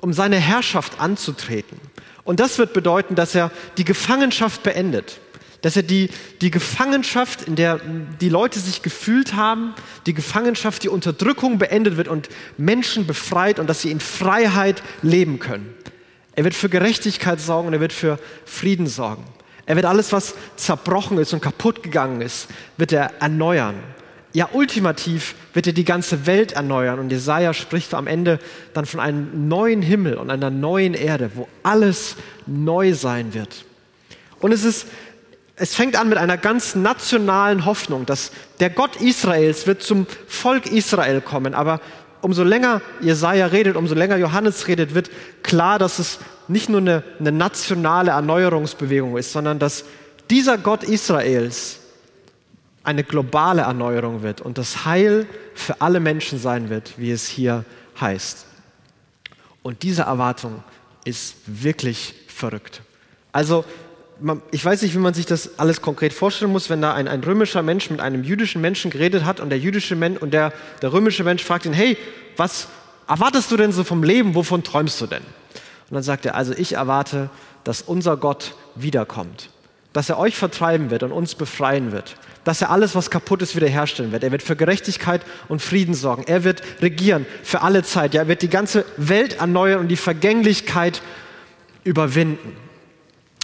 um 0.00 0.12
seine 0.12 0.36
Herrschaft 0.36 1.00
anzutreten. 1.00 1.80
Und 2.24 2.40
das 2.40 2.58
wird 2.58 2.74
bedeuten, 2.74 3.14
dass 3.14 3.34
er 3.34 3.50
die 3.78 3.84
Gefangenschaft 3.84 4.62
beendet 4.62 5.20
dass 5.62 5.76
er 5.76 5.82
die, 5.82 6.10
die 6.40 6.50
Gefangenschaft, 6.50 7.42
in 7.42 7.56
der 7.56 7.80
die 8.20 8.28
Leute 8.28 8.60
sich 8.60 8.82
gefühlt 8.82 9.34
haben, 9.34 9.74
die 10.06 10.14
Gefangenschaft, 10.14 10.82
die 10.82 10.88
Unterdrückung 10.88 11.58
beendet 11.58 11.96
wird 11.96 12.08
und 12.08 12.28
Menschen 12.56 13.06
befreit 13.06 13.58
und 13.58 13.68
dass 13.68 13.82
sie 13.82 13.90
in 13.90 14.00
Freiheit 14.00 14.82
leben 15.02 15.38
können. 15.38 15.74
Er 16.36 16.44
wird 16.44 16.54
für 16.54 16.68
Gerechtigkeit 16.68 17.40
sorgen 17.40 17.68
und 17.68 17.74
er 17.74 17.80
wird 17.80 17.92
für 17.92 18.18
Frieden 18.44 18.86
sorgen. 18.86 19.24
Er 19.66 19.76
wird 19.76 19.86
alles, 19.86 20.12
was 20.12 20.34
zerbrochen 20.56 21.18
ist 21.18 21.32
und 21.32 21.42
kaputt 21.42 21.82
gegangen 21.82 22.20
ist, 22.20 22.48
wird 22.76 22.92
er 22.92 23.12
erneuern. 23.20 23.74
Ja, 24.32 24.48
ultimativ 24.52 25.34
wird 25.52 25.66
er 25.66 25.72
die 25.72 25.84
ganze 25.84 26.26
Welt 26.26 26.52
erneuern. 26.52 27.00
Und 27.00 27.10
Jesaja 27.10 27.52
spricht 27.52 27.92
am 27.92 28.06
Ende 28.06 28.38
dann 28.72 28.86
von 28.86 29.00
einem 29.00 29.48
neuen 29.48 29.82
Himmel 29.82 30.14
und 30.14 30.30
einer 30.30 30.50
neuen 30.50 30.94
Erde, 30.94 31.32
wo 31.34 31.48
alles 31.62 32.16
neu 32.46 32.94
sein 32.94 33.34
wird. 33.34 33.64
Und 34.40 34.52
es 34.52 34.64
ist 34.64 34.86
es 35.58 35.74
fängt 35.74 35.96
an 35.96 36.08
mit 36.08 36.18
einer 36.18 36.36
ganz 36.36 36.74
nationalen 36.74 37.64
Hoffnung, 37.64 38.06
dass 38.06 38.30
der 38.60 38.70
Gott 38.70 38.96
Israels 38.96 39.66
wird 39.66 39.82
zum 39.82 40.06
Volk 40.26 40.66
Israel 40.66 41.20
kommen. 41.20 41.54
Aber 41.54 41.80
umso 42.20 42.44
länger 42.44 42.80
Jesaja 43.00 43.46
redet, 43.46 43.76
umso 43.76 43.94
länger 43.94 44.16
Johannes 44.16 44.68
redet, 44.68 44.94
wird 44.94 45.10
klar, 45.42 45.78
dass 45.78 45.98
es 45.98 46.18
nicht 46.46 46.68
nur 46.68 46.80
eine, 46.80 47.02
eine 47.18 47.32
nationale 47.32 48.12
Erneuerungsbewegung 48.12 49.16
ist, 49.16 49.32
sondern 49.32 49.58
dass 49.58 49.84
dieser 50.30 50.58
Gott 50.58 50.84
Israels 50.84 51.80
eine 52.84 53.04
globale 53.04 53.62
Erneuerung 53.62 54.22
wird 54.22 54.40
und 54.40 54.58
das 54.58 54.84
Heil 54.84 55.26
für 55.54 55.80
alle 55.80 56.00
Menschen 56.00 56.38
sein 56.38 56.70
wird, 56.70 56.94
wie 56.96 57.10
es 57.10 57.26
hier 57.26 57.64
heißt. 58.00 58.46
Und 59.62 59.82
diese 59.82 60.02
Erwartung 60.02 60.62
ist 61.04 61.36
wirklich 61.46 62.14
verrückt. 62.28 62.80
Also 63.32 63.64
ich 64.50 64.64
weiß 64.64 64.82
nicht, 64.82 64.94
wie 64.94 64.98
man 64.98 65.14
sich 65.14 65.26
das 65.26 65.58
alles 65.58 65.80
konkret 65.80 66.12
vorstellen 66.12 66.50
muss, 66.50 66.70
wenn 66.70 66.82
da 66.82 66.92
ein, 66.92 67.06
ein 67.06 67.22
römischer 67.22 67.62
Mensch 67.62 67.88
mit 67.90 68.00
einem 68.00 68.24
jüdischen 68.24 68.60
Menschen 68.60 68.90
geredet 68.90 69.24
hat 69.24 69.38
und 69.40 69.50
der 69.50 69.58
jüdische 69.58 69.94
Mensch 69.94 70.20
und 70.20 70.32
der, 70.32 70.52
der 70.82 70.92
römische 70.92 71.22
Mensch 71.22 71.44
fragt 71.44 71.66
ihn, 71.66 71.72
hey, 71.72 71.96
was 72.36 72.68
erwartest 73.06 73.50
du 73.50 73.56
denn 73.56 73.72
so 73.72 73.84
vom 73.84 74.02
Leben? 74.02 74.34
Wovon 74.34 74.64
träumst 74.64 75.00
du 75.00 75.06
denn? 75.06 75.22
Und 75.22 75.94
dann 75.94 76.02
sagt 76.02 76.26
er, 76.26 76.34
also 76.34 76.52
ich 76.52 76.74
erwarte, 76.74 77.30
dass 77.64 77.82
unser 77.82 78.16
Gott 78.16 78.54
wiederkommt, 78.74 79.50
dass 79.92 80.08
er 80.08 80.18
euch 80.18 80.36
vertreiben 80.36 80.90
wird 80.90 81.02
und 81.02 81.12
uns 81.12 81.34
befreien 81.34 81.92
wird, 81.92 82.16
dass 82.44 82.60
er 82.60 82.70
alles, 82.70 82.94
was 82.94 83.10
kaputt 83.10 83.42
ist, 83.42 83.56
wiederherstellen 83.56 84.10
wird. 84.10 84.24
Er 84.24 84.32
wird 84.32 84.42
für 84.42 84.56
Gerechtigkeit 84.56 85.22
und 85.48 85.62
Frieden 85.62 85.94
sorgen. 85.94 86.24
Er 86.26 86.44
wird 86.44 86.62
regieren 86.80 87.26
für 87.42 87.62
alle 87.62 87.82
Zeit. 87.82 88.14
Ja, 88.14 88.22
er 88.22 88.28
wird 88.28 88.42
die 88.42 88.50
ganze 88.50 88.84
Welt 88.96 89.38
erneuern 89.38 89.80
und 89.80 89.88
die 89.88 89.96
Vergänglichkeit 89.96 91.02
überwinden. 91.84 92.67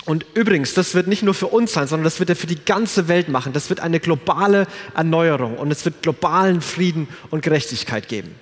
Und 0.07 0.27
übrigens, 0.35 0.75
das 0.75 0.95
wird 0.95 1.07
nicht 1.07 1.23
nur 1.23 1.35
für 1.35 1.47
uns 1.47 1.73
sein, 1.73 1.87
sondern 1.87 2.05
das 2.05 2.21
wird 2.21 2.29
er 2.29 2.37
für 2.37 2.47
die 2.47 2.63
ganze 2.63 3.09
Welt 3.09 3.29
machen. 3.29 3.53
Das 3.53 3.71
wird 3.71 3.81
eine 3.81 4.01
globale 4.01 4.67
Erneuerung 4.95 5.57
und 5.57 5.71
es 5.71 5.85
wird 5.85 6.03
globalen 6.03 6.61
Frieden 6.61 7.09
und 7.31 7.43
Gerechtigkeit 7.43 8.09
geben. 8.09 8.35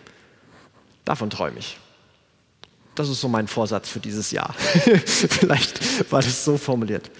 Davon 1.04 1.30
träume 1.30 1.58
ich. 1.58 1.78
Das 2.94 3.08
ist 3.08 3.20
so 3.20 3.28
mein 3.28 3.48
Vorsatz 3.48 3.88
für 3.88 4.00
dieses 4.00 4.32
Jahr. 4.32 4.54
Vielleicht 5.06 6.10
war 6.12 6.20
das 6.20 6.44
so 6.44 6.58
formuliert. 6.58 7.10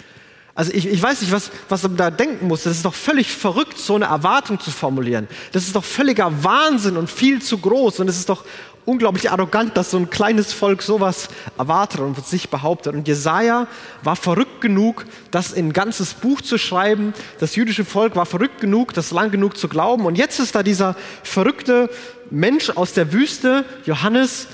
Also 0.55 0.71
ich, 0.71 0.85
ich 0.85 1.01
weiß 1.01 1.21
nicht, 1.21 1.31
was, 1.31 1.49
was 1.67 1.81
man 1.81 1.97
da 1.97 2.11
denken 2.11 2.47
muss. 2.47 2.63
Das 2.63 2.75
ist 2.75 2.85
doch 2.85 2.93
völlig 2.93 3.31
verrückt, 3.31 3.79
so 3.79 3.95
eine 3.95 4.05
Erwartung 4.05 4.59
zu 4.59 4.69
formulieren. 4.69 5.27
Das 5.51 5.63
ist 5.63 5.75
doch 5.75 5.83
völliger 5.83 6.43
Wahnsinn 6.43 6.95
und 6.95 7.09
viel 7.09 7.41
zu 7.41 7.57
groß. 7.57 8.01
Und 8.01 8.07
es 8.07 8.19
ist 8.19 8.29
doch 8.29 8.45
unglaublich 8.85 9.31
arrogant, 9.31 9.77
dass 9.77 9.91
so 9.91 9.97
ein 9.97 10.09
kleines 10.09 10.53
Volk 10.53 10.81
sowas 10.81 11.29
erwartet 11.57 12.01
und 12.01 12.25
sich 12.25 12.49
behauptet. 12.49 12.93
Und 12.93 13.07
Jesaja 13.07 13.67
war 14.03 14.15
verrückt 14.15 14.61
genug, 14.61 15.05
das 15.31 15.51
in 15.51 15.69
ein 15.69 15.73
ganzes 15.73 16.13
Buch 16.13 16.41
zu 16.41 16.57
schreiben. 16.57 17.13
Das 17.39 17.55
jüdische 17.55 17.85
Volk 17.85 18.15
war 18.15 18.25
verrückt 18.25 18.59
genug, 18.61 18.93
das 18.93 19.11
lang 19.11 19.31
genug 19.31 19.57
zu 19.57 19.67
glauben. 19.67 20.05
Und 20.05 20.17
jetzt 20.17 20.39
ist 20.39 20.55
da 20.55 20.63
dieser 20.63 20.95
verrückte 21.23 21.89
Mensch 22.29 22.69
aus 22.69 22.93
der 22.93 23.13
Wüste, 23.13 23.65
Johannes, 23.85 24.47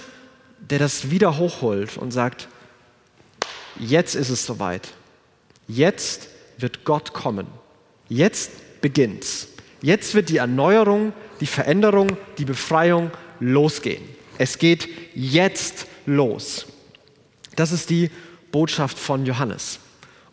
der 0.60 0.80
das 0.80 1.10
wieder 1.10 1.38
hochholt 1.38 1.98
und 1.98 2.12
sagt, 2.12 2.48
jetzt 3.80 4.16
ist 4.16 4.30
es 4.30 4.46
soweit. 4.46 4.90
Jetzt 5.68 6.28
wird 6.58 6.84
Gott 6.84 7.14
kommen. 7.14 7.48
Jetzt 8.08 8.82
beginnt's. 8.82 9.48
Jetzt 9.82 10.14
wird 10.14 10.30
die 10.30 10.38
Erneuerung, 10.38 11.14
die 11.40 11.48
Veränderung, 11.48 12.18
die 12.38 12.46
Befreiung 12.46 13.12
losgehen. 13.40 14.04
Es 14.40 14.58
geht 14.58 14.88
jetzt 15.14 15.86
los. 16.06 16.66
Das 17.58 17.74
ist 17.74 17.90
die 17.90 18.10
Botschaft 18.54 18.98
von 18.98 19.26
Johannes. 19.26 19.80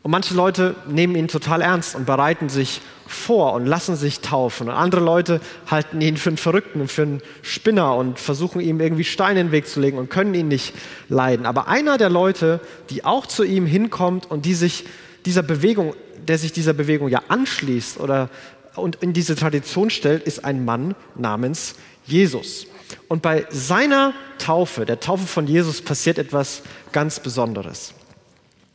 Und 0.04 0.12
manche 0.12 0.34
Leute 0.34 0.76
nehmen 0.86 1.16
ihn 1.16 1.26
total 1.26 1.60
ernst 1.60 1.96
und 1.96 2.06
bereiten 2.06 2.48
sich 2.48 2.80
vor 3.08 3.54
und 3.54 3.66
lassen 3.66 3.96
sich 3.96 4.20
taufen. 4.20 4.68
Und 4.68 4.74
andere 4.76 5.00
Leute 5.00 5.40
halten 5.68 6.00
ihn 6.00 6.16
für 6.16 6.30
einen 6.30 6.36
Verrückten 6.36 6.80
und 6.80 6.92
für 6.92 7.02
einen 7.02 7.20
Spinner 7.42 7.96
und 7.96 8.20
versuchen 8.20 8.60
ihm 8.60 8.78
irgendwie 8.78 9.02
Steine 9.02 9.40
in 9.40 9.48
den 9.48 9.52
Weg 9.52 9.66
zu 9.66 9.80
legen 9.80 9.98
und 9.98 10.08
können 10.08 10.34
ihn 10.34 10.46
nicht 10.46 10.72
leiden. 11.08 11.44
Aber 11.44 11.66
einer 11.66 11.98
der 11.98 12.08
Leute, 12.08 12.60
die 12.90 13.04
auch 13.04 13.26
zu 13.26 13.42
ihm 13.42 13.66
hinkommt 13.66 14.30
und 14.30 14.44
die 14.44 14.54
sich 14.54 14.84
dieser 15.24 15.42
Bewegung, 15.42 15.94
der 16.28 16.38
sich 16.38 16.52
dieser 16.52 16.74
Bewegung 16.74 17.08
ja 17.08 17.22
anschließt 17.26 17.98
oder 17.98 18.30
und 18.76 18.96
in 19.02 19.12
diese 19.12 19.34
Tradition 19.34 19.90
stellt, 19.90 20.22
ist 20.22 20.44
ein 20.44 20.64
Mann 20.64 20.94
namens 21.16 21.74
Jesus. 22.04 22.68
Und 23.08 23.22
bei 23.22 23.46
seiner 23.50 24.14
Taufe, 24.38 24.84
der 24.84 25.00
Taufe 25.00 25.26
von 25.26 25.46
Jesus, 25.46 25.82
passiert 25.82 26.18
etwas 26.18 26.62
ganz 26.92 27.20
Besonderes. 27.20 27.94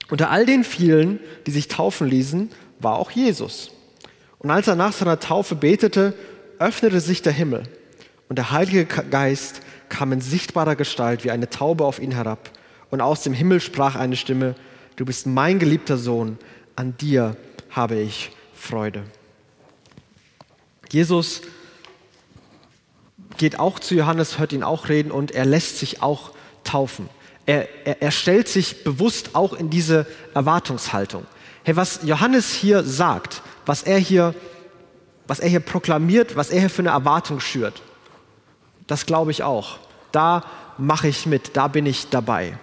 Unter 0.10 0.30
all 0.30 0.46
den 0.46 0.64
vielen, 0.64 1.20
die 1.48 1.52
sich 1.52 1.68
taufen 1.68 2.08
ließen, 2.08 2.50
war 2.80 2.96
auch 2.96 3.12
Jesus. 3.12 3.72
Und 4.40 4.52
als 4.52 4.68
er 4.68 4.76
nach 4.76 4.94
seiner 4.94 5.20
Taufe 5.20 5.56
betete, 5.56 6.14
öffnete 6.60 7.00
sich 7.00 7.22
der 7.22 7.34
Himmel 7.34 7.64
und 8.28 8.38
der 8.38 8.52
Heilige 8.52 8.86
Geist 8.86 9.62
kam 9.90 10.14
in 10.14 10.22
sichtbarer 10.22 10.76
Gestalt 10.76 11.24
wie 11.24 11.32
eine 11.32 11.50
Taube 11.50 11.86
auf 11.86 12.00
ihn 12.00 12.12
herab. 12.12 12.50
Und 12.90 13.02
aus 13.02 13.24
dem 13.24 13.34
Himmel 13.34 13.60
sprach 13.60 13.96
eine 13.96 14.16
Stimme, 14.16 14.56
du 14.96 15.06
bist 15.06 15.28
mein 15.28 15.60
geliebter 15.60 15.98
Sohn, 15.98 16.38
an 16.76 16.96
dir 16.98 17.36
habe 17.70 17.96
ich 17.96 18.32
Freude. 18.54 19.04
Jesus 20.90 21.42
geht 23.38 23.60
auch 23.60 23.80
zu 23.80 23.96
Johannes, 23.96 24.40
hört 24.40 24.54
ihn 24.54 24.64
auch 24.64 24.90
reden 24.90 25.12
und 25.12 25.32
er 25.32 25.46
lässt 25.46 25.80
sich 25.80 26.02
auch 26.02 26.32
taufen. 26.64 27.10
Er, 27.46 27.68
er, 27.86 28.02
er 28.02 28.12
stellt 28.12 28.48
sich 28.48 28.84
bewusst 28.84 29.36
auch 29.36 29.54
in 29.54 29.70
diese 29.70 30.06
Erwartungshaltung. 30.34 31.26
Hey, 31.64 31.76
was 31.76 32.00
Johannes 32.04 32.54
hier 32.54 32.84
sagt, 32.84 33.42
was 33.66 33.84
er 33.84 33.98
hier, 33.98 34.36
was 35.28 35.40
er 35.40 35.50
hier 35.50 35.60
proklamiert, 35.60 36.36
was 36.36 36.50
er 36.50 36.60
hier 36.60 36.70
für 36.70 36.82
eine 36.82 36.90
Erwartung 36.90 37.40
schürt, 37.40 37.82
das 38.88 39.06
glaube 39.06 39.32
ich 39.32 39.44
auch. 39.44 39.78
Da 40.12 40.44
mache 40.78 41.08
ich 41.08 41.26
mit, 41.26 41.56
da 41.56 41.68
bin 41.68 41.86
ich 41.86 42.10
dabei. 42.10 42.58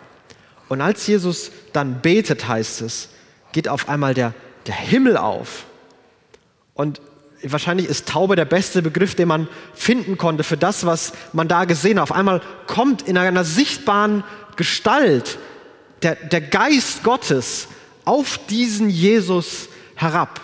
Und 0.69 0.81
als 0.81 1.07
Jesus 1.07 1.51
dann 1.73 2.01
betet, 2.01 2.47
heißt 2.47 2.83
es, 2.83 3.09
geht 3.53 3.69
auf 3.69 3.89
einmal 3.89 4.15
der, 4.15 4.35
der 4.67 4.75
Himmel 4.75 5.17
auf. 5.17 5.65
Und 6.75 7.01
wahrscheinlich 7.43 7.89
ist 7.89 8.09
Taube 8.09 8.37
der 8.37 8.45
beste 8.45 8.83
Begriff, 8.83 9.15
den 9.15 9.29
man 9.29 9.49
finden 9.75 10.19
konnte 10.19 10.45
für 10.45 10.57
das, 10.57 10.87
was 10.87 11.13
man 11.33 11.49
da 11.49 11.65
gesehen 11.65 11.99
hat. 11.99 12.11
Auf 12.11 12.17
einmal 12.17 12.41
kommt 12.67 13.03
in 13.03 13.17
einer 13.17 13.45
sichtbaren 13.45 14.25
Gestalt 14.57 15.39
der, 16.03 16.17
der 16.17 16.41
Geist 16.41 17.03
Gottes 17.03 17.69
auf 18.05 18.39
diesen 18.49 18.91
Jesus 18.91 19.69
herab. 19.95 20.41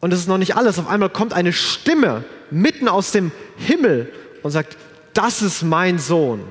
Und 0.00 0.10
das 0.12 0.20
ist 0.20 0.28
noch 0.28 0.38
nicht 0.38 0.56
alles. 0.56 0.78
Auf 0.78 0.88
einmal 0.88 1.10
kommt 1.10 1.32
eine 1.32 1.52
Stimme 1.52 2.24
mitten 2.50 2.88
aus 2.88 3.12
dem 3.12 3.30
Himmel 3.56 4.12
und 4.42 4.50
sagt, 4.50 4.76
das 5.14 5.42
ist 5.42 5.62
mein 5.62 5.98
Sohn, 5.98 6.42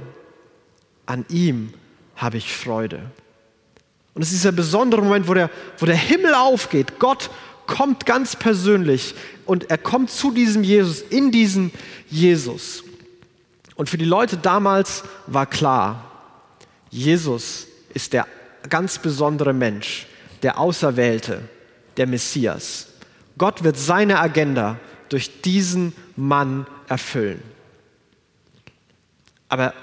an 1.05 1.25
ihm 1.29 1.73
habe 2.15 2.37
ich 2.37 2.55
Freude. 2.55 3.01
Und 4.13 4.21
es 4.21 4.31
ist 4.31 4.41
dieser 4.41 4.51
besondere 4.51 5.01
Moment, 5.01 5.27
wo 5.27 5.33
der, 5.33 5.49
wo 5.77 5.85
der 5.85 5.95
Himmel 5.95 6.33
aufgeht. 6.33 6.99
Gott 6.99 7.29
kommt 7.67 8.05
ganz 8.05 8.35
persönlich 8.35 9.15
und 9.45 9.69
er 9.69 9.77
kommt 9.77 10.09
zu 10.11 10.31
diesem 10.31 10.63
Jesus, 10.63 11.01
in 11.01 11.31
diesem 11.31 11.71
Jesus. 12.09 12.83
Und 13.75 13.89
für 13.89 13.97
die 13.97 14.05
Leute 14.05 14.37
damals 14.37 15.03
war 15.27 15.45
klar, 15.45 16.11
Jesus 16.89 17.67
ist 17.93 18.13
der 18.13 18.27
ganz 18.69 18.99
besondere 18.99 19.53
Mensch, 19.53 20.07
der 20.43 20.59
Auserwählte, 20.59 21.41
der 21.97 22.07
Messias. 22.07 22.87
Gott 23.37 23.63
wird 23.63 23.77
seine 23.77 24.19
Agenda 24.19 24.77
durch 25.09 25.41
diesen 25.41 25.93
Mann 26.15 26.67
erfüllen. 26.87 27.41
Aber 29.49 29.73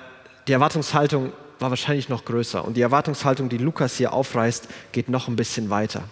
die 0.46 0.52
Erwartungshaltung 0.52 1.32
war 1.58 1.70
wahrscheinlich 1.70 2.08
noch 2.08 2.24
größer. 2.24 2.64
Und 2.64 2.76
die 2.76 2.80
Erwartungshaltung, 2.80 3.48
die 3.48 3.58
Lukas 3.58 3.96
hier 3.96 4.12
aufreißt, 4.12 4.68
geht 4.92 5.08
noch 5.08 5.28
ein 5.28 5.36
bisschen 5.36 5.70
weiter. 5.70 6.04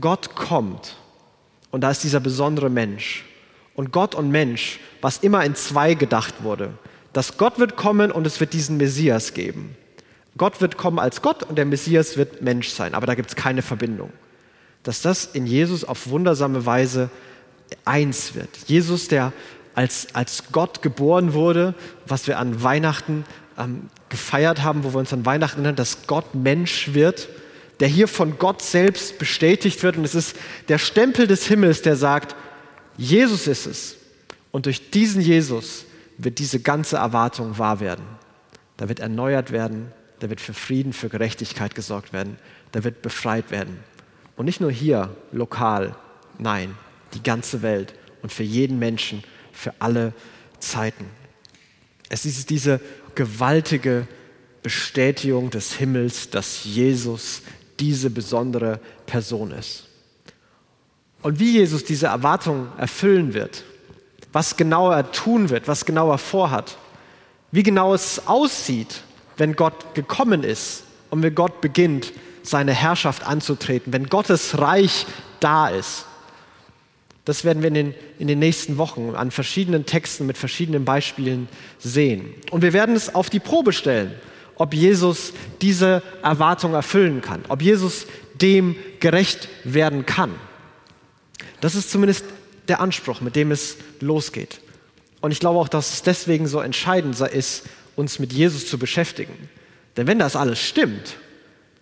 Gott 0.00 0.34
kommt 0.34 0.96
und 1.70 1.82
da 1.82 1.90
ist 1.90 2.04
dieser 2.04 2.20
besondere 2.20 2.70
Mensch. 2.70 3.24
Und 3.74 3.92
Gott 3.92 4.14
und 4.14 4.30
Mensch, 4.30 4.80
was 5.02 5.18
immer 5.18 5.44
in 5.44 5.54
zwei 5.54 5.94
gedacht 5.94 6.42
wurde, 6.42 6.72
dass 7.12 7.36
Gott 7.36 7.58
wird 7.58 7.76
kommen 7.76 8.10
und 8.10 8.26
es 8.26 8.40
wird 8.40 8.52
diesen 8.52 8.78
Messias 8.78 9.34
geben. 9.34 9.76
Gott 10.38 10.60
wird 10.60 10.76
kommen 10.76 10.98
als 10.98 11.22
Gott 11.22 11.42
und 11.42 11.56
der 11.56 11.64
Messias 11.64 12.16
wird 12.16 12.42
Mensch 12.42 12.68
sein, 12.68 12.94
aber 12.94 13.06
da 13.06 13.14
gibt 13.14 13.30
es 13.30 13.36
keine 13.36 13.62
Verbindung. 13.62 14.10
Dass 14.82 15.02
das 15.02 15.24
in 15.26 15.46
Jesus 15.46 15.84
auf 15.84 16.08
wundersame 16.08 16.66
Weise 16.66 17.10
eins 17.84 18.34
wird. 18.34 18.48
Jesus, 18.66 19.08
der 19.08 19.32
als, 19.74 20.14
als 20.14 20.44
Gott 20.52 20.82
geboren 20.82 21.34
wurde, 21.34 21.74
was 22.06 22.26
wir 22.26 22.38
an 22.38 22.62
Weihnachten 22.62 23.24
ähm, 23.58 23.88
gefeiert 24.08 24.62
haben, 24.62 24.84
wo 24.84 24.94
wir 24.94 24.98
uns 24.98 25.12
an 25.12 25.26
Weihnachten 25.26 25.58
erinnern, 25.58 25.76
dass 25.76 26.06
Gott 26.06 26.34
Mensch 26.34 26.94
wird, 26.94 27.28
der 27.80 27.88
hier 27.88 28.08
von 28.08 28.38
Gott 28.38 28.62
selbst 28.62 29.18
bestätigt 29.18 29.82
wird. 29.82 29.96
Und 29.96 30.04
es 30.04 30.14
ist 30.14 30.36
der 30.68 30.78
Stempel 30.78 31.26
des 31.26 31.46
Himmels, 31.46 31.82
der 31.82 31.96
sagt, 31.96 32.34
Jesus 32.96 33.46
ist 33.46 33.66
es. 33.66 33.96
Und 34.50 34.66
durch 34.66 34.90
diesen 34.90 35.20
Jesus 35.20 35.84
wird 36.18 36.38
diese 36.38 36.60
ganze 36.60 36.96
Erwartung 36.96 37.58
wahr 37.58 37.80
werden. 37.80 38.04
Da 38.76 38.88
wird 38.88 39.00
erneuert 39.00 39.52
werden, 39.52 39.92
da 40.20 40.30
wird 40.30 40.40
für 40.40 40.54
Frieden, 40.54 40.92
für 40.92 41.08
Gerechtigkeit 41.08 41.74
gesorgt 41.74 42.12
werden, 42.12 42.38
da 42.72 42.84
wird 42.84 43.02
befreit 43.02 43.50
werden. 43.50 43.78
Und 44.36 44.46
nicht 44.46 44.60
nur 44.60 44.70
hier, 44.70 45.14
lokal, 45.32 45.94
nein, 46.38 46.76
die 47.14 47.22
ganze 47.22 47.62
Welt 47.62 47.94
und 48.22 48.32
für 48.32 48.42
jeden 48.42 48.78
Menschen, 48.78 49.22
für 49.52 49.74
alle 49.78 50.12
Zeiten. 50.58 51.06
Es 52.08 52.24
ist 52.24 52.50
diese 52.50 52.80
gewaltige 53.14 54.06
Bestätigung 54.62 55.50
des 55.50 55.74
Himmels, 55.74 56.30
dass 56.30 56.64
Jesus 56.64 57.42
diese 57.80 58.10
besondere 58.10 58.80
Person 59.06 59.50
ist. 59.52 59.84
Und 61.22 61.40
wie 61.40 61.52
Jesus 61.52 61.84
diese 61.84 62.06
Erwartung 62.06 62.68
erfüllen 62.78 63.34
wird, 63.34 63.64
was 64.32 64.56
genau 64.56 64.90
er 64.90 65.10
tun 65.12 65.50
wird, 65.50 65.66
was 65.66 65.84
genau 65.84 66.10
er 66.10 66.18
vorhat, 66.18 66.76
wie 67.52 67.62
genau 67.62 67.94
es 67.94 68.26
aussieht, 68.26 69.02
wenn 69.36 69.56
Gott 69.56 69.94
gekommen 69.94 70.44
ist 70.44 70.84
und 71.10 71.22
wenn 71.22 71.34
Gott 71.34 71.60
beginnt, 71.60 72.12
seine 72.42 72.72
Herrschaft 72.72 73.26
anzutreten, 73.26 73.92
wenn 73.92 74.06
Gottes 74.06 74.58
Reich 74.58 75.06
da 75.40 75.68
ist. 75.68 76.06
Das 77.24 77.44
werden 77.44 77.60
wir 77.62 77.68
in 77.68 77.74
den, 77.74 77.94
in 78.20 78.28
den 78.28 78.38
nächsten 78.38 78.78
Wochen 78.78 79.14
an 79.16 79.32
verschiedenen 79.32 79.84
Texten 79.84 80.26
mit 80.26 80.38
verschiedenen 80.38 80.84
Beispielen 80.84 81.48
sehen. 81.78 82.32
Und 82.52 82.62
wir 82.62 82.72
werden 82.72 82.94
es 82.94 83.14
auf 83.14 83.30
die 83.30 83.40
Probe 83.40 83.72
stellen, 83.72 84.14
ob 84.56 84.74
Jesus 84.74 85.32
diese 85.60 86.02
Erwartung 86.22 86.74
erfüllen 86.74 87.20
kann, 87.20 87.44
ob 87.48 87.62
Jesus 87.62 88.06
dem 88.40 88.76
gerecht 89.00 89.48
werden 89.64 90.06
kann. 90.06 90.34
Das 91.60 91.74
ist 91.74 91.90
zumindest 91.90 92.24
der 92.68 92.80
Anspruch, 92.80 93.20
mit 93.20 93.36
dem 93.36 93.50
es 93.50 93.76
losgeht. 94.00 94.60
Und 95.20 95.30
ich 95.30 95.40
glaube 95.40 95.58
auch, 95.58 95.68
dass 95.68 95.94
es 95.94 96.02
deswegen 96.02 96.46
so 96.46 96.60
entscheidend 96.60 97.18
ist, 97.20 97.64
uns 97.96 98.18
mit 98.18 98.32
Jesus 98.32 98.68
zu 98.68 98.78
beschäftigen. 98.78 99.48
Denn 99.96 100.06
wenn 100.06 100.18
das 100.18 100.36
alles 100.36 100.60
stimmt, 100.60 101.16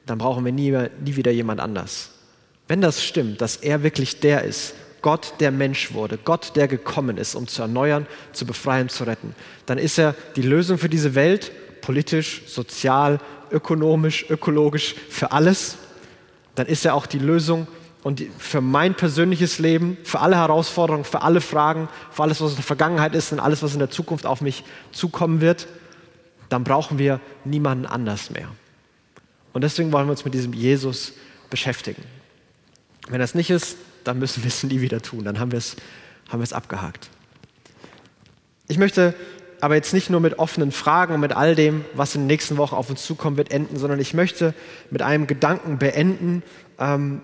dann 0.07 0.19
brauchen 0.19 0.45
wir 0.45 0.53
nie, 0.53 0.71
nie 1.05 1.17
wieder 1.17 1.33
jemand 1.33 1.61
anders. 1.61 2.11
Wenn 2.69 2.81
das 2.81 3.05
stimmt, 3.05 3.41
dass 3.41 3.57
er 3.57 3.83
wirklich 3.83 4.21
der 4.21 4.45
ist, 4.45 4.75
Gott, 5.03 5.35
der 5.41 5.51
Mensch 5.51 5.93
wurde, 5.93 6.17
Gott, 6.17 6.57
der 6.57 6.67
gekommen 6.67 7.19
ist, 7.19 7.35
um 7.35 7.47
zu 7.47 7.61
erneuern, 7.61 8.07
zu 8.33 8.47
befreien, 8.47 8.89
zu 8.89 9.05
retten, 9.05 9.35
dann 9.67 9.77
ist 9.77 9.99
er 9.99 10.15
die 10.37 10.43
Lösung 10.43 10.79
für 10.79 10.89
diese 10.89 11.15
Welt, 11.15 11.53
politisch, 11.85 12.43
sozial, 12.47 13.21
ökonomisch, 13.51 14.25
ökologisch, 14.31 14.95
für 15.11 15.33
alles. 15.33 15.77
Dann 16.55 16.67
ist 16.67 16.87
er 16.87 16.95
auch 16.95 17.05
die 17.05 17.19
Lösung 17.19 17.67
und 18.03 18.23
für 18.39 18.63
mein 18.63 18.95
persönliches 18.95 19.59
Leben, 19.59 19.99
für 20.03 20.21
alle 20.21 20.37
Herausforderungen, 20.37 21.05
für 21.05 21.21
alle 21.21 21.43
Fragen, 21.43 21.91
für 22.11 22.23
alles, 22.23 22.41
was 22.41 22.53
in 22.53 22.57
der 22.57 22.65
Vergangenheit 22.65 23.15
ist 23.15 23.33
und 23.33 23.41
alles, 23.41 23.63
was 23.63 23.75
in 23.75 23.81
der 23.81 23.91
Zukunft 23.91 24.25
auf 24.25 24.41
mich 24.41 24.65
zukommen 24.93 25.43
wird, 25.43 25.67
dann 26.49 26.65
brauchen 26.65 26.99
wir 26.99 27.21
niemanden 27.45 27.85
anders 27.85 28.31
mehr. 28.31 28.49
Und 29.53 29.63
deswegen 29.63 29.93
wollen 29.93 30.07
wir 30.07 30.13
uns 30.13 30.25
mit 30.25 30.33
diesem 30.33 30.55
Jesus 30.55 31.13
beschäftigen. 31.51 32.03
Wenn 33.09 33.21
das 33.21 33.35
nicht 33.35 33.51
ist, 33.51 33.77
dann 34.05 34.19
müssen 34.19 34.43
wir 34.43 34.49
es 34.49 34.63
nie 34.63 34.81
wieder 34.81 35.03
tun. 35.03 35.23
Dann 35.25 35.39
haben 35.39 35.53
wir 35.53 35.59
es, 35.59 35.77
haben 36.31 36.41
wir 36.41 36.45
es 36.45 36.55
abgehakt. 36.55 37.11
Ich 38.69 38.79
möchte 38.79 39.15
aber 39.65 39.77
jetzt 39.77 39.95
nicht 39.95 40.11
nur 40.11 40.21
mit 40.21 40.39
offenen 40.39 40.73
Fragen 40.73 41.15
und 41.15 41.21
mit 41.21 41.33
all 41.33 41.55
dem, 41.55 41.85
was 41.95 42.15
in 42.15 42.23
den 42.23 42.27
nächsten 42.27 42.57
Wochen 42.59 42.75
auf 42.75 42.91
uns 42.91 43.05
zukommen 43.05 43.37
wird, 43.37 43.51
enden, 43.51 43.79
sondern 43.79 43.99
ich 43.99 44.13
möchte 44.13 44.55
mit 44.91 45.03
einem 45.03 45.27
Gedanken 45.27 45.79
beenden, 45.79 46.43
ähm, 46.79 47.23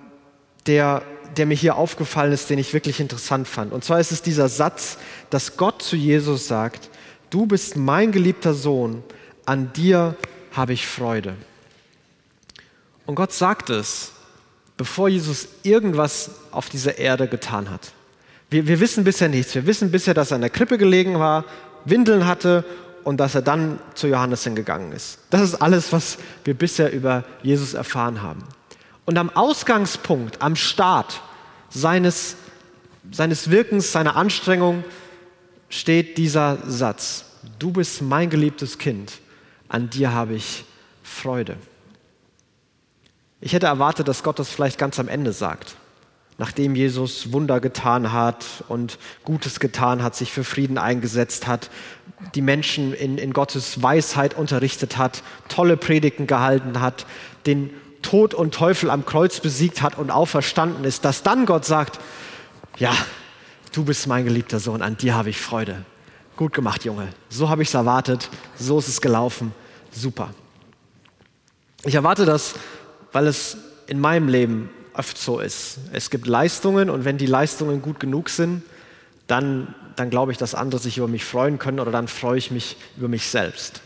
der, 0.67 1.03
der 1.37 1.47
mir 1.47 1.55
hier 1.55 1.77
aufgefallen 1.77 2.33
ist, 2.33 2.49
den 2.49 2.59
ich 2.59 2.73
wirklich 2.73 2.99
interessant 2.99 3.47
fand. 3.47 3.73
Und 3.73 3.85
zwar 3.85 4.01
ist 4.01 4.11
es 4.11 4.23
dieser 4.23 4.49
Satz, 4.49 4.99
dass 5.29 5.57
Gott 5.57 5.83
zu 5.83 5.97
Jesus 5.97 6.49
sagt, 6.49 6.89
du 7.29 7.47
bist 7.47 7.77
mein 7.77 8.11
geliebter 8.11 8.55
Sohn, 8.55 9.03
an 9.45 9.73
dir 9.75 10.17
habe 10.53 10.73
ich 10.73 10.87
Freude. 10.87 11.35
Und 13.07 13.17
Gott 13.17 13.33
sagt 13.33 13.71
es 13.71 14.13
bevor 14.81 15.11
Jesus 15.11 15.47
irgendwas 15.63 16.31
auf 16.53 16.71
dieser 16.71 16.99
Erde 16.99 17.29
getan 17.29 17.69
hat. 17.69 17.93
Wir, 18.49 18.67
wir 18.67 18.81
wissen 18.81 19.05
bisher 19.05 19.29
nichts. 19.29 19.55
Wir 19.55 19.67
wissen 19.67 19.91
bisher, 19.91 20.15
dass 20.15 20.31
er 20.31 20.37
in 20.37 20.41
der 20.41 20.49
Krippe 20.49 20.79
gelegen 20.79 21.19
war, 21.19 21.45
Windeln 21.85 22.27
hatte 22.27 22.65
und 23.05 23.19
dass 23.19 23.35
er 23.35 23.43
dann 23.43 23.79
zu 23.95 24.07
Johannes 24.07 24.45
hingegangen 24.45 24.93
ist. 24.93 25.19
Das 25.31 25.41
ist 25.41 25.57
alles, 25.57 25.93
was 25.93 26.19
wir 26.45 26.55
bisher 26.55 26.93
über 26.93 27.25
Jesus 27.43 27.75
erfahren 27.75 28.23
haben. 28.23 28.45
Und 29.07 29.19
am 29.19 29.31
Ausgangspunkt, 29.31 30.43
am 30.43 30.57
Start 30.57 31.21
seines, 31.71 32.37
seines 33.11 33.51
Wirkens, 33.51 33.93
seiner 33.93 34.17
Anstrengung 34.17 34.85
steht 35.69 36.19
dieser 36.19 36.59
Satz. 36.67 37.25
Du 37.59 37.71
bist 37.73 38.03
mein 38.03 38.29
geliebtes 38.31 38.79
Kind, 38.79 39.15
an 39.69 39.89
dir 39.89 40.13
habe 40.13 40.35
ich 40.35 40.65
Freude. 41.03 41.57
Ich 43.41 43.55
hätte 43.55 43.67
erwartet, 43.67 44.07
dass 44.07 44.23
Gott 44.23 44.39
das 44.39 44.51
vielleicht 44.51 44.79
ganz 44.79 44.99
am 44.99 45.09
Ende 45.09 45.33
sagt, 45.33 45.77
nachdem 46.41 46.75
Jesus 46.75 47.33
Wunder 47.33 47.61
getan 47.61 48.13
hat 48.13 48.47
und 48.69 48.99
Gutes 49.25 49.61
getan 49.61 50.03
hat, 50.03 50.17
sich 50.17 50.33
für 50.33 50.43
Frieden 50.43 50.79
eingesetzt 50.79 51.47
hat, 51.47 51.69
die 52.35 52.41
Menschen 52.41 52.95
in, 52.95 53.19
in 53.19 53.35
Gottes 53.35 53.83
Weisheit 53.83 54.35
unterrichtet 54.35 54.97
hat, 54.97 55.23
tolle 55.51 55.77
Predigten 55.77 56.27
gehalten 56.27 56.81
hat, 56.81 57.05
den 57.45 57.69
Tod 58.01 58.33
und 58.33 58.55
Teufel 58.55 58.89
am 58.89 59.05
Kreuz 59.05 59.41
besiegt 59.41 59.83
hat 59.83 59.99
und 59.99 60.11
auferstanden 60.11 60.85
ist, 60.85 61.05
dass 61.05 61.23
dann 61.23 61.45
Gott 61.45 61.67
sagt, 61.67 62.01
ja, 62.79 62.97
du 63.73 63.85
bist 63.85 64.07
mein 64.07 64.25
geliebter 64.25 64.61
Sohn, 64.61 64.81
an 64.81 64.97
dir 64.97 65.15
habe 65.15 65.29
ich 65.29 65.39
Freude. 65.39 65.85
Gut 66.39 66.55
gemacht, 66.55 66.87
Junge. 66.87 67.09
So 67.29 67.51
habe 67.51 67.61
ich 67.61 67.69
es 67.69 67.75
erwartet, 67.75 68.31
so 68.59 68.79
ist 68.79 68.89
es 68.89 69.03
gelaufen. 69.03 69.53
Super. 69.91 70.31
Ich 71.85 71.95
erwarte, 71.95 72.25
dass 72.25 72.55
weil 73.13 73.27
es 73.27 73.59
in 73.87 74.01
meinem 74.01 74.29
Leben 74.29 74.71
oft 74.95 75.19
so 75.19 75.41
ist. 75.41 75.79
Es 75.93 76.11
gibt 76.11 76.27
Leistungen 76.27 76.91
und 76.91 77.05
wenn 77.05 77.19
die 77.19 77.27
Leistungen 77.27 77.83
gut 77.83 78.01
genug 78.01 78.29
sind, 78.29 78.63
dann, 79.27 79.75
dann 79.97 80.11
glaube 80.11 80.33
ich, 80.33 80.39
dass 80.39 80.55
andere 80.55 80.81
sich 80.81 80.99
über 80.99 81.09
mich 81.09 81.25
freuen 81.25 81.59
können 81.59 81.81
oder 81.81 81.93
dann 81.93 82.09
freue 82.09 82.39
ich 82.39 82.51
mich 82.51 82.77
über 82.97 83.09
mich 83.09 83.29
selbst. 83.29 83.81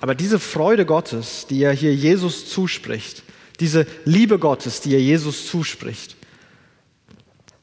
Aber 0.00 0.14
diese 0.14 0.38
Freude 0.38 0.84
Gottes, 0.84 1.46
die 1.48 1.62
er 1.62 1.72
hier 1.72 1.94
Jesus 1.94 2.50
zuspricht, 2.50 3.22
diese 3.60 3.86
Liebe 4.04 4.38
Gottes, 4.38 4.80
die 4.80 4.92
er 4.94 5.00
Jesus 5.00 5.46
zuspricht, 5.46 6.16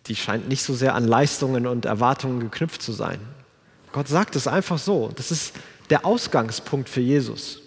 die 0.07 0.15
scheint 0.15 0.47
nicht 0.47 0.63
so 0.63 0.73
sehr 0.73 0.95
an 0.95 1.07
Leistungen 1.07 1.67
und 1.67 1.85
Erwartungen 1.85 2.39
geknüpft 2.39 2.81
zu 2.81 2.93
sein. 2.93 3.19
Gott 3.91 4.07
sagt 4.07 4.35
es 4.35 4.47
einfach 4.47 4.79
so. 4.79 5.11
Das 5.15 5.31
ist 5.31 5.53
der 5.89 6.05
Ausgangspunkt 6.05 6.89
für 6.89 7.01
Jesus. 7.01 7.61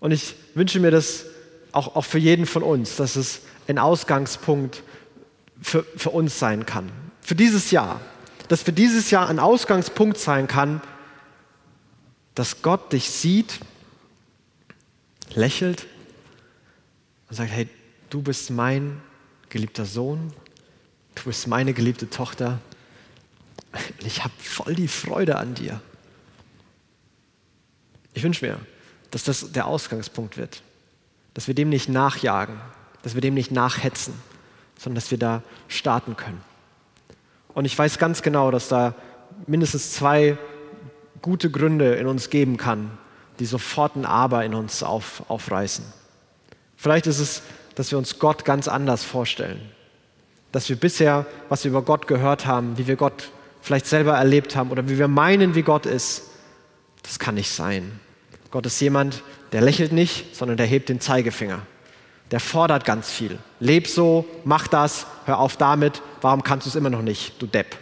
Und 0.00 0.10
ich 0.10 0.34
wünsche 0.54 0.80
mir, 0.80 0.90
dass 0.90 1.26
auch, 1.72 1.96
auch 1.96 2.04
für 2.04 2.18
jeden 2.18 2.46
von 2.46 2.62
uns, 2.62 2.96
dass 2.96 3.16
es 3.16 3.40
ein 3.68 3.78
Ausgangspunkt 3.78 4.82
für, 5.60 5.84
für 5.96 6.10
uns 6.10 6.38
sein 6.38 6.66
kann. 6.66 6.90
Für 7.20 7.34
dieses 7.34 7.70
Jahr. 7.70 8.00
dass 8.48 8.62
für 8.62 8.72
dieses 8.72 9.10
Jahr 9.10 9.28
ein 9.28 9.38
Ausgangspunkt 9.38 10.18
sein 10.18 10.46
kann, 10.46 10.82
dass 12.34 12.62
Gott 12.62 12.92
dich 12.92 13.08
sieht, 13.10 13.60
lächelt 15.34 15.86
und 17.28 17.36
sagt, 17.36 17.50
hey, 17.50 17.68
du 18.10 18.20
bist 18.20 18.50
mein 18.50 19.00
geliebter 19.48 19.86
Sohn, 19.86 20.32
du 21.14 21.22
bist 21.24 21.46
meine 21.46 21.72
geliebte 21.72 22.10
Tochter 22.10 22.58
ich 24.04 24.22
habe 24.22 24.34
voll 24.38 24.74
die 24.74 24.88
Freude 24.88 25.36
an 25.36 25.54
dir. 25.54 25.80
Ich 28.14 28.22
wünsche 28.22 28.44
mir, 28.44 28.58
dass 29.10 29.24
das 29.24 29.52
der 29.52 29.66
Ausgangspunkt 29.66 30.36
wird, 30.36 30.62
dass 31.34 31.46
wir 31.46 31.54
dem 31.54 31.68
nicht 31.68 31.88
nachjagen, 31.88 32.56
dass 33.02 33.14
wir 33.14 33.20
dem 33.20 33.34
nicht 33.34 33.50
nachhetzen, 33.50 34.14
sondern 34.78 34.96
dass 34.96 35.10
wir 35.10 35.18
da 35.18 35.42
starten 35.68 36.16
können. 36.16 36.40
Und 37.54 37.64
ich 37.64 37.78
weiß 37.78 37.98
ganz 37.98 38.22
genau, 38.22 38.50
dass 38.50 38.68
da 38.68 38.94
mindestens 39.46 39.92
zwei 39.92 40.38
gute 41.20 41.50
Gründe 41.50 41.94
in 41.94 42.06
uns 42.06 42.30
geben 42.30 42.56
kann, 42.56 42.90
die 43.38 43.46
sofort 43.46 43.96
ein 43.96 44.04
Aber 44.04 44.44
in 44.44 44.54
uns 44.54 44.82
auf, 44.82 45.22
aufreißen. 45.28 45.84
Vielleicht 46.76 47.06
ist 47.06 47.18
es, 47.18 47.42
dass 47.74 47.90
wir 47.90 47.98
uns 47.98 48.18
Gott 48.18 48.44
ganz 48.44 48.68
anders 48.68 49.04
vorstellen. 49.04 49.60
Dass 50.50 50.68
wir 50.68 50.76
bisher, 50.76 51.26
was 51.48 51.64
wir 51.64 51.70
über 51.70 51.82
Gott 51.82 52.06
gehört 52.06 52.46
haben, 52.46 52.76
wie 52.76 52.86
wir 52.86 52.96
Gott 52.96 53.30
vielleicht 53.62 53.86
selber 53.86 54.14
erlebt 54.14 54.56
haben 54.56 54.70
oder 54.70 54.88
wie 54.88 54.98
wir 54.98 55.08
meinen, 55.08 55.54
wie 55.54 55.62
Gott 55.62 55.86
ist, 55.86 56.24
das 57.02 57.18
kann 57.18 57.36
nicht 57.36 57.50
sein. 57.50 58.00
Gott 58.50 58.66
ist 58.66 58.80
jemand, 58.80 59.22
der 59.52 59.60
lächelt 59.60 59.92
nicht, 59.92 60.34
sondern 60.34 60.56
der 60.56 60.66
hebt 60.66 60.88
den 60.88 61.00
Zeigefinger. 61.00 61.60
Der 62.30 62.40
fordert 62.40 62.84
ganz 62.84 63.10
viel. 63.10 63.38
Leb 63.60 63.86
so, 63.86 64.24
mach 64.44 64.66
das, 64.66 65.06
hör 65.26 65.38
auf 65.38 65.56
damit, 65.56 66.00
warum 66.22 66.42
kannst 66.42 66.66
du 66.66 66.70
es 66.70 66.76
immer 66.76 66.90
noch 66.90 67.02
nicht, 67.02 67.40
du 67.40 67.46
Depp. 67.46 67.76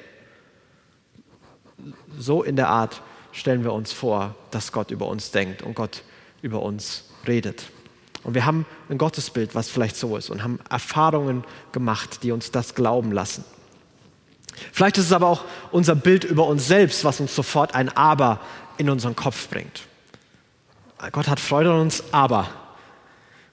So 2.19 2.43
in 2.43 2.57
der 2.57 2.69
Art 2.69 3.01
stellen 3.33 3.63
wir 3.63 3.73
uns 3.73 3.93
vor, 3.93 4.35
dass 4.51 4.73
Gott 4.73 4.91
über 4.91 5.07
uns 5.07 5.31
denkt 5.31 5.63
und 5.63 5.75
Gott 5.75 6.03
über 6.43 6.63
uns 6.63 7.05
redet. 7.29 7.71
Und 8.25 8.35
wir 8.35 8.45
haben 8.45 8.67
ein 8.89 8.99
Gottesbild, 8.99 9.55
was 9.55 9.71
vielleicht 9.71 9.97
so 9.97 10.17
ist 10.17 10.31
und 10.31 10.43
haben 10.43 10.59
Erfahrungen 10.69 11.45
gemacht, 11.73 12.23
die 12.23 12.33
uns 12.33 12.51
das 12.51 12.75
glauben 12.75 13.13
lassen. 13.13 13.45
Vielleicht 14.73 14.99
ist 14.99 15.07
es 15.07 15.13
aber 15.13 15.29
auch 15.29 15.45
unser 15.71 15.95
Bild 15.95 16.25
über 16.25 16.47
uns 16.47 16.67
selbst, 16.67 17.05
was 17.05 17.21
uns 17.21 17.35
sofort 17.35 17.75
ein 17.75 17.89
Aber 17.97 18.41
in 18.77 18.91
unseren 18.91 19.17
Kopf 19.17 19.49
bringt. 19.49 19.83
Gott 21.13 21.29
hat 21.29 21.41
Freude 21.41 21.71
an 21.71 21.81
uns, 21.81 22.05
aber. 22.13 22.49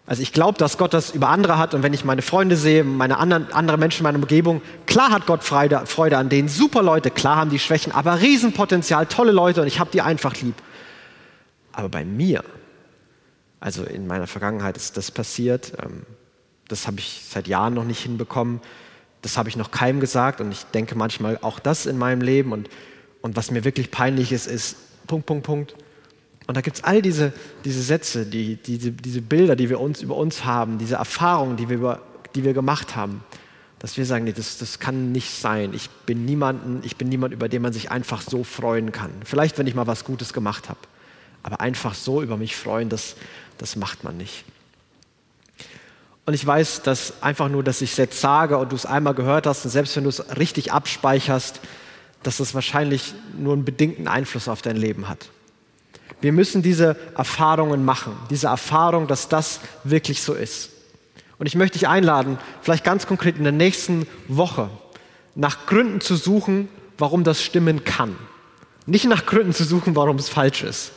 Also 0.06 0.22
ich 0.22 0.32
glaube, 0.32 0.58
dass 0.58 0.78
Gott 0.78 0.94
das 0.94 1.12
über 1.12 1.30
andere 1.30 1.58
hat 1.58 1.74
und 1.74 1.84
wenn 1.84 1.94
ich 1.94 2.06
meine 2.06 2.22
Freunde 2.22 2.56
sehe, 2.56 2.84
meine 2.84 3.18
anderen 3.18 3.52
andere 3.52 3.78
Menschen 3.78 4.00
in 4.00 4.04
meiner 4.04 4.20
Umgebung, 4.20 4.62
klar 4.86 5.12
hat 5.12 5.26
Gott 5.26 5.44
Freude, 5.44 5.86
Freude 5.86 6.18
an 6.18 6.30
denen, 6.30 6.48
super 6.48 6.82
Leute, 6.82 7.12
klar 7.12 7.36
haben 7.36 7.50
die 7.50 7.60
Schwächen, 7.60 7.92
aber 7.92 8.22
Riesenpotenzial, 8.22 9.06
tolle 9.08 9.34
Leute 9.34 9.62
und 9.62 9.68
ich 9.68 9.82
habe 9.82 9.92
die 9.92 10.02
einfach 10.02 10.34
lieb. 10.42 10.56
Aber 11.74 11.90
bei 11.90 12.06
mir, 12.06 12.44
also 13.60 13.84
in 13.84 14.08
meiner 14.08 14.28
Vergangenheit 14.28 14.78
ist 14.78 14.96
das 14.96 15.12
passiert, 15.12 15.74
ähm, 15.84 16.04
das 16.70 16.88
habe 16.88 17.00
ich 17.00 17.24
seit 17.30 17.48
Jahren 17.48 17.74
noch 17.74 17.84
nicht 17.84 18.02
hinbekommen, 18.02 18.62
das 19.22 19.38
habe 19.38 19.50
ich 19.50 19.58
noch 19.58 19.72
keinem 19.72 20.00
gesagt 20.00 20.40
und 20.40 20.54
ich 20.54 20.64
denke 20.68 20.96
manchmal 20.96 21.38
auch 21.42 21.60
das 21.60 21.86
in 21.86 21.98
meinem 21.98 22.22
Leben 22.22 22.54
und, 22.54 22.70
und 23.22 23.36
was 23.36 23.52
mir 23.52 23.66
wirklich 23.66 23.92
peinlich 23.92 24.32
ist, 24.32 24.48
ist 24.48 24.78
Punkt, 25.06 25.26
Punkt, 25.26 25.46
Punkt 25.46 25.76
und 26.48 26.56
da 26.56 26.62
gibt 26.62 26.78
es 26.78 26.84
all 26.84 27.02
diese, 27.02 27.34
diese 27.66 27.82
Sätze, 27.82 28.26
die, 28.26 28.56
diese, 28.56 28.92
diese 28.92 29.22
Bilder, 29.22 29.58
die 29.58 29.70
wir 29.70 29.82
uns 29.82 30.02
über 30.02 30.16
uns 30.16 30.46
haben, 30.46 30.78
diese 30.78 30.96
Erfahrungen, 30.96 31.58
die 31.58 31.68
wir, 31.68 31.76
über, 31.76 32.02
die 32.36 32.46
wir 32.46 32.54
gemacht 32.54 32.96
haben, 32.96 33.24
dass 33.80 33.98
wir 33.98 34.06
sagen, 34.06 34.24
nee, 34.24 34.32
das, 34.32 34.58
das 34.58 34.80
kann 34.80 35.12
nicht 35.12 35.30
sein. 35.30 35.74
Ich 35.74 35.90
bin, 35.90 36.26
niemanden, 36.26 36.80
ich 36.84 36.96
bin 36.96 37.10
niemand, 37.10 37.34
über 37.34 37.50
den 37.50 37.62
man 37.62 37.74
sich 37.74 37.92
einfach 37.92 38.22
so 38.22 38.46
freuen 38.46 38.94
kann. 38.94 39.12
Vielleicht, 39.26 39.58
wenn 39.58 39.68
ich 39.68 39.76
mal 39.76 39.88
was 39.88 40.06
Gutes 40.06 40.32
gemacht 40.32 40.70
habe. 40.70 40.80
Aber 41.44 41.60
einfach 41.60 41.94
so 41.94 42.22
über 42.22 42.38
mich 42.38 42.56
freuen, 42.56 42.90
das, 42.90 43.18
das 43.58 43.76
macht 43.76 44.04
man 44.04 44.18
nicht. 44.18 44.46
Und 46.26 46.34
ich 46.34 46.46
weiß, 46.46 46.82
dass 46.82 47.22
einfach 47.22 47.50
nur, 47.50 47.64
dass 47.64 47.82
ich 47.82 47.92
es 47.92 47.98
jetzt 47.98 48.20
sage 48.20 48.58
und 48.58 48.72
du 48.72 48.76
es 48.76 48.86
einmal 48.86 49.14
gehört 49.14 49.48
hast 49.48 49.64
und 49.66 49.72
selbst 49.72 49.96
wenn 49.96 50.04
du 50.04 50.10
es 50.10 50.38
richtig 50.38 50.74
abspeicherst, 50.74 51.60
dass 52.24 52.38
das 52.38 52.54
wahrscheinlich 52.54 53.14
nur 53.38 53.54
einen 53.54 53.64
bedingten 53.64 54.08
Einfluss 54.08 54.48
auf 54.48 54.62
dein 54.62 54.76
Leben 54.76 55.08
hat. 55.08 55.30
Wir 56.22 56.34
müssen 56.34 56.62
diese 56.62 56.96
Erfahrungen 57.15 57.86
machen, 57.86 58.13
diese 58.30 58.48
Erfahrung, 58.48 59.08
dass 59.08 59.30
das 59.30 59.60
wirklich 59.84 60.22
so 60.22 60.34
ist. 60.34 60.72
Und 61.38 61.46
ich 61.46 61.56
möchte 61.56 61.78
dich 61.78 61.88
einladen, 61.88 62.39
vielleicht 62.62 62.84
ganz 62.84 63.06
konkret 63.06 63.38
in 63.38 63.43
der 63.43 63.52
nächsten 63.52 64.08
Woche 64.28 64.70
nach 65.36 65.67
Gründen 65.67 66.02
zu 66.02 66.15
suchen, 66.15 66.67
warum 66.98 67.24
das 67.24 67.43
stimmen 67.43 67.84
kann. 67.84 68.15
Nicht 68.88 69.06
nach 69.06 69.26
Gründen 69.26 69.54
zu 69.54 69.63
suchen, 69.63 69.96
warum 69.96 70.15
es 70.15 70.30
falsch 70.30 70.63
ist, 70.63 70.93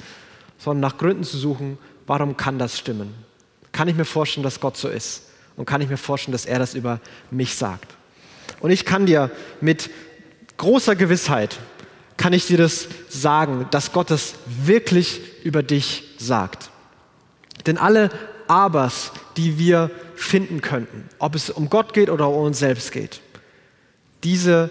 sondern 0.59 0.81
nach 0.81 0.97
Gründen 0.97 1.25
zu 1.25 1.37
suchen, 1.37 1.77
warum 2.07 2.37
kann 2.37 2.59
das 2.59 2.79
stimmen. 2.79 3.15
Kann 3.73 3.89
ich 3.89 3.97
mir 3.97 4.05
vorstellen, 4.05 4.45
dass 4.45 4.61
Gott 4.61 4.77
so 4.77 4.89
ist? 4.89 5.25
Und 5.57 5.67
kann 5.67 5.83
ich 5.83 5.91
mir 5.91 5.99
vorstellen, 5.99 6.33
dass 6.33 6.47
er 6.47 6.59
das 6.59 6.75
über 6.75 7.01
mich 7.31 7.55
sagt? 7.55 7.95
Und 8.61 8.71
ich 8.71 8.87
kann 8.87 9.07
dir 9.07 9.31
mit 9.61 9.91
großer 10.57 10.97
Gewissheit 10.97 11.59
kann 12.21 12.35
ich 12.35 12.47
dir 12.47 12.59
das 12.59 12.87
sagen, 13.09 13.67
dass 13.71 13.93
Gott 13.93 14.11
das 14.11 14.35
wirklich 14.47 15.23
über 15.43 15.63
dich 15.63 16.05
sagt. 16.19 16.69
Denn 17.65 17.79
alle 17.79 18.11
Abers, 18.47 19.11
die 19.39 19.59
wir 19.59 19.91
finden 20.17 20.61
könnten, 20.61 21.09
ob 21.19 21.35
es 21.35 21.49
um 21.49 21.71
Gott 21.71 21.95
geht 21.95 22.11
oder 22.11 22.29
um 22.29 22.45
uns 22.45 22.59
selbst 22.59 22.93
geht, 22.93 23.23
diese, 24.23 24.69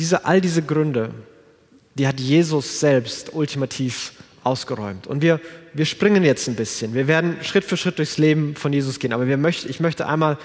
diese, 0.00 0.24
all 0.24 0.40
diese 0.40 0.62
Gründe, 0.62 1.14
die 1.94 2.08
hat 2.08 2.18
Jesus 2.18 2.80
selbst 2.80 3.34
ultimativ 3.34 4.14
ausgeräumt. 4.42 5.06
Und 5.06 5.22
wir, 5.22 5.40
wir 5.72 5.86
springen 5.86 6.24
jetzt 6.24 6.48
ein 6.48 6.56
bisschen. 6.56 6.92
Wir 6.92 7.06
werden 7.06 7.36
Schritt 7.42 7.62
für 7.62 7.76
Schritt 7.76 7.98
durchs 7.98 8.18
Leben 8.18 8.56
von 8.56 8.72
Jesus 8.72 8.98
gehen. 8.98 9.12
Aber 9.12 9.28
wir 9.28 9.36
möcht, 9.36 9.64
ich 9.64 9.78
möchte 9.78 10.08
einmal 10.08 10.38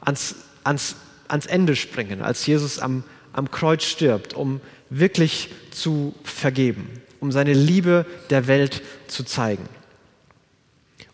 ans, 0.00 0.34
ans, 0.64 0.96
ans 1.28 1.46
Ende 1.46 1.76
springen, 1.76 2.22
als 2.22 2.44
Jesus 2.44 2.80
am, 2.80 3.04
am 3.32 3.52
Kreuz 3.52 3.84
stirbt, 3.84 4.34
um 4.34 4.60
wirklich 4.98 5.48
zu 5.70 6.14
vergeben, 6.22 7.00
um 7.20 7.32
seine 7.32 7.54
Liebe 7.54 8.06
der 8.30 8.46
Welt 8.46 8.82
zu 9.08 9.24
zeigen. 9.24 9.68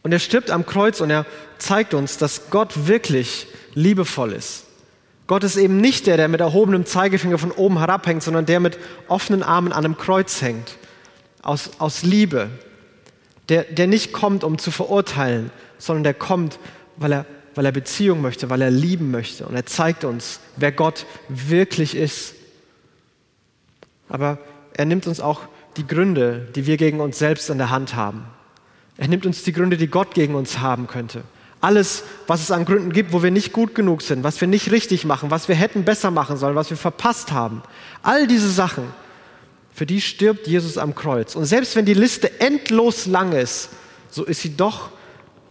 Und 0.02 0.12
er 0.12 0.18
stirbt 0.18 0.50
am 0.50 0.66
Kreuz 0.66 1.00
und 1.00 1.10
er 1.10 1.26
zeigt 1.58 1.94
uns, 1.94 2.18
dass 2.18 2.50
Gott 2.50 2.86
wirklich 2.86 3.46
liebevoll 3.74 4.32
ist. 4.32 4.64
Gott 5.26 5.44
ist 5.44 5.56
eben 5.56 5.80
nicht 5.80 6.06
der, 6.06 6.16
der 6.16 6.28
mit 6.28 6.40
erhobenem 6.40 6.86
Zeigefinger 6.86 7.38
von 7.38 7.52
oben 7.52 7.78
herabhängt, 7.78 8.22
sondern 8.22 8.46
der 8.46 8.60
mit 8.60 8.78
offenen 9.08 9.42
Armen 9.42 9.72
an 9.72 9.84
einem 9.84 9.98
Kreuz 9.98 10.40
hängt, 10.40 10.76
aus, 11.42 11.70
aus 11.78 12.02
Liebe. 12.02 12.48
Der, 13.50 13.64
der 13.64 13.86
nicht 13.86 14.12
kommt, 14.12 14.44
um 14.44 14.58
zu 14.58 14.70
verurteilen, 14.70 15.50
sondern 15.78 16.04
der 16.04 16.14
kommt, 16.14 16.58
weil 16.96 17.12
er, 17.12 17.26
weil 17.54 17.66
er 17.66 17.72
Beziehung 17.72 18.22
möchte, 18.22 18.50
weil 18.50 18.62
er 18.62 18.70
lieben 18.70 19.10
möchte. 19.10 19.46
Und 19.46 19.54
er 19.54 19.66
zeigt 19.66 20.04
uns, 20.04 20.40
wer 20.56 20.72
Gott 20.72 21.04
wirklich 21.28 21.94
ist. 21.94 22.34
Aber 24.08 24.38
er 24.74 24.84
nimmt 24.84 25.06
uns 25.06 25.20
auch 25.20 25.42
die 25.76 25.86
Gründe, 25.86 26.48
die 26.54 26.66
wir 26.66 26.76
gegen 26.76 27.00
uns 27.00 27.18
selbst 27.18 27.50
in 27.50 27.58
der 27.58 27.70
Hand 27.70 27.94
haben. 27.94 28.24
Er 28.96 29.08
nimmt 29.08 29.26
uns 29.26 29.42
die 29.44 29.52
Gründe, 29.52 29.76
die 29.76 29.86
Gott 29.86 30.14
gegen 30.14 30.34
uns 30.34 30.58
haben 30.58 30.86
könnte. 30.86 31.22
Alles, 31.60 32.04
was 32.26 32.40
es 32.40 32.50
an 32.50 32.64
Gründen 32.64 32.92
gibt, 32.92 33.12
wo 33.12 33.22
wir 33.22 33.30
nicht 33.30 33.52
gut 33.52 33.74
genug 33.74 34.02
sind, 34.02 34.22
was 34.22 34.40
wir 34.40 34.48
nicht 34.48 34.70
richtig 34.70 35.04
machen, 35.04 35.30
was 35.30 35.48
wir 35.48 35.56
hätten 35.56 35.84
besser 35.84 36.10
machen 36.10 36.36
sollen, 36.36 36.54
was 36.54 36.70
wir 36.70 36.76
verpasst 36.76 37.32
haben. 37.32 37.62
All 38.02 38.26
diese 38.26 38.50
Sachen, 38.50 38.84
für 39.72 39.86
die 39.86 40.00
stirbt 40.00 40.46
Jesus 40.46 40.78
am 40.78 40.94
Kreuz. 40.94 41.34
Und 41.34 41.44
selbst 41.44 41.74
wenn 41.76 41.84
die 41.84 41.94
Liste 41.94 42.40
endlos 42.40 43.06
lang 43.06 43.32
ist, 43.32 43.70
so 44.10 44.24
ist 44.24 44.40
sie 44.40 44.56
doch 44.56 44.90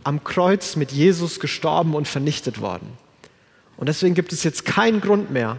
am 0.04 0.24
Kreuz 0.24 0.78
mit 0.78 0.92
Jesus 0.92 1.40
gestorben 1.40 1.94
und 1.94 2.08
vernichtet 2.08 2.62
worden. 2.62 2.90
Und 3.76 3.88
deswegen 3.88 4.16
gibt 4.16 4.34
es 4.34 4.44
jetzt 4.44 4.66
keinen 4.66 5.02
Grund 5.02 5.32
mehr, 5.32 5.58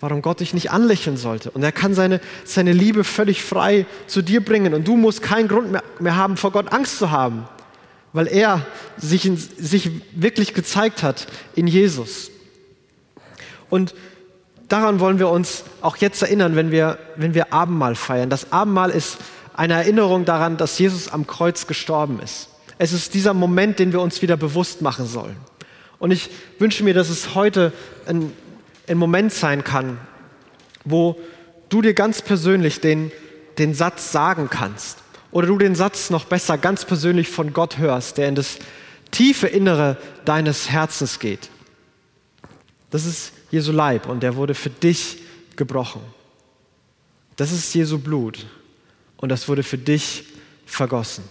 warum 0.00 0.22
Gott 0.22 0.40
dich 0.40 0.54
nicht 0.54 0.70
anlächeln 0.70 1.16
sollte. 1.16 1.50
Und 1.50 1.62
er 1.62 1.72
kann 1.72 1.94
seine, 1.94 2.20
seine 2.44 2.72
Liebe 2.72 3.04
völlig 3.04 3.42
frei 3.42 3.86
zu 4.06 4.22
dir 4.22 4.44
bringen. 4.44 4.74
Und 4.74 4.86
du 4.86 4.96
musst 4.96 5.22
keinen 5.22 5.48
Grund 5.48 5.72
mehr, 5.72 5.82
mehr 5.98 6.16
haben, 6.16 6.36
vor 6.36 6.52
Gott 6.52 6.72
Angst 6.72 6.98
zu 6.98 7.10
haben, 7.10 7.48
weil 8.12 8.28
er 8.28 8.64
sich, 8.96 9.26
in, 9.26 9.36
sich 9.36 9.90
wirklich 10.12 10.54
gezeigt 10.54 11.02
hat 11.02 11.26
in 11.54 11.66
Jesus. 11.66 12.30
Und 13.70 13.94
daran 14.68 15.00
wollen 15.00 15.18
wir 15.18 15.28
uns 15.28 15.64
auch 15.80 15.96
jetzt 15.96 16.22
erinnern, 16.22 16.54
wenn 16.54 16.70
wir, 16.70 16.98
wenn 17.16 17.34
wir 17.34 17.52
Abendmahl 17.52 17.96
feiern. 17.96 18.30
Das 18.30 18.52
Abendmahl 18.52 18.90
ist 18.90 19.18
eine 19.54 19.74
Erinnerung 19.74 20.24
daran, 20.24 20.56
dass 20.56 20.78
Jesus 20.78 21.08
am 21.08 21.26
Kreuz 21.26 21.66
gestorben 21.66 22.20
ist. 22.22 22.48
Es 22.78 22.92
ist 22.92 23.14
dieser 23.14 23.34
Moment, 23.34 23.80
den 23.80 23.92
wir 23.92 24.00
uns 24.00 24.22
wieder 24.22 24.36
bewusst 24.36 24.82
machen 24.82 25.06
sollen. 25.06 25.36
Und 25.98 26.12
ich 26.12 26.30
wünsche 26.60 26.84
mir, 26.84 26.94
dass 26.94 27.10
es 27.10 27.34
heute 27.34 27.72
ein 28.06 28.32
ein 28.90 28.98
Moment 28.98 29.32
sein 29.32 29.64
kann, 29.64 29.98
wo 30.84 31.18
du 31.68 31.82
dir 31.82 31.94
ganz 31.94 32.22
persönlich 32.22 32.80
den, 32.80 33.12
den 33.58 33.74
Satz 33.74 34.12
sagen 34.12 34.48
kannst 34.50 34.98
oder 35.30 35.46
du 35.46 35.58
den 35.58 35.74
Satz 35.74 36.10
noch 36.10 36.24
besser 36.24 36.58
ganz 36.58 36.84
persönlich 36.84 37.28
von 37.28 37.52
Gott 37.52 37.78
hörst, 37.78 38.18
der 38.18 38.28
in 38.28 38.34
das 38.34 38.58
tiefe 39.10 39.46
Innere 39.46 39.96
deines 40.24 40.70
Herzens 40.70 41.18
geht. 41.18 41.50
Das 42.90 43.04
ist 43.04 43.32
Jesu 43.50 43.72
Leib 43.72 44.08
und 44.08 44.22
der 44.22 44.36
wurde 44.36 44.54
für 44.54 44.70
dich 44.70 45.18
gebrochen. 45.56 46.00
Das 47.36 47.52
ist 47.52 47.74
Jesu 47.74 47.98
Blut 47.98 48.46
und 49.16 49.28
das 49.28 49.48
wurde 49.48 49.62
für 49.62 49.78
dich 49.78 50.24
vergossen. 50.66 51.24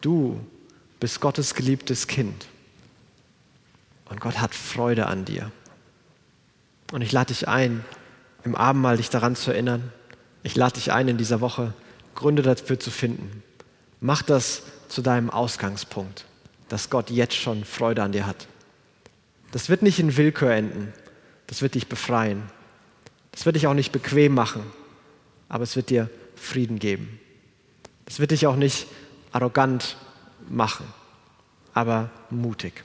Du 0.00 0.40
bist 1.00 1.20
Gottes 1.20 1.54
geliebtes 1.54 2.06
Kind 2.06 2.46
und 4.06 4.20
Gott 4.20 4.40
hat 4.40 4.54
Freude 4.54 5.06
an 5.06 5.24
dir. 5.24 5.50
Und 6.92 7.02
ich 7.02 7.12
lade 7.12 7.28
dich 7.28 7.48
ein, 7.48 7.84
im 8.44 8.54
Abendmahl 8.54 8.96
dich 8.96 9.10
daran 9.10 9.36
zu 9.36 9.50
erinnern. 9.50 9.92
Ich 10.42 10.56
lade 10.56 10.74
dich 10.74 10.92
ein, 10.92 11.08
in 11.08 11.18
dieser 11.18 11.40
Woche 11.40 11.74
Gründe 12.14 12.42
dafür 12.42 12.80
zu 12.80 12.90
finden. 12.90 13.42
Mach 14.00 14.22
das 14.22 14.62
zu 14.88 15.02
deinem 15.02 15.30
Ausgangspunkt, 15.30 16.24
dass 16.68 16.90
Gott 16.90 17.10
jetzt 17.10 17.34
schon 17.34 17.64
Freude 17.64 18.02
an 18.02 18.12
dir 18.12 18.26
hat. 18.26 18.48
Das 19.52 19.68
wird 19.68 19.82
nicht 19.82 19.98
in 19.98 20.16
Willkür 20.16 20.52
enden. 20.52 20.92
Das 21.46 21.62
wird 21.62 21.74
dich 21.74 21.88
befreien. 21.88 22.42
Das 23.32 23.46
wird 23.46 23.56
dich 23.56 23.66
auch 23.66 23.74
nicht 23.74 23.92
bequem 23.92 24.34
machen, 24.34 24.62
aber 25.48 25.64
es 25.64 25.76
wird 25.76 25.90
dir 25.90 26.10
Frieden 26.34 26.78
geben. 26.78 27.20
Das 28.04 28.18
wird 28.20 28.30
dich 28.30 28.46
auch 28.46 28.56
nicht 28.56 28.86
arrogant 29.32 29.96
machen, 30.48 30.86
aber 31.74 32.10
mutig. 32.30 32.84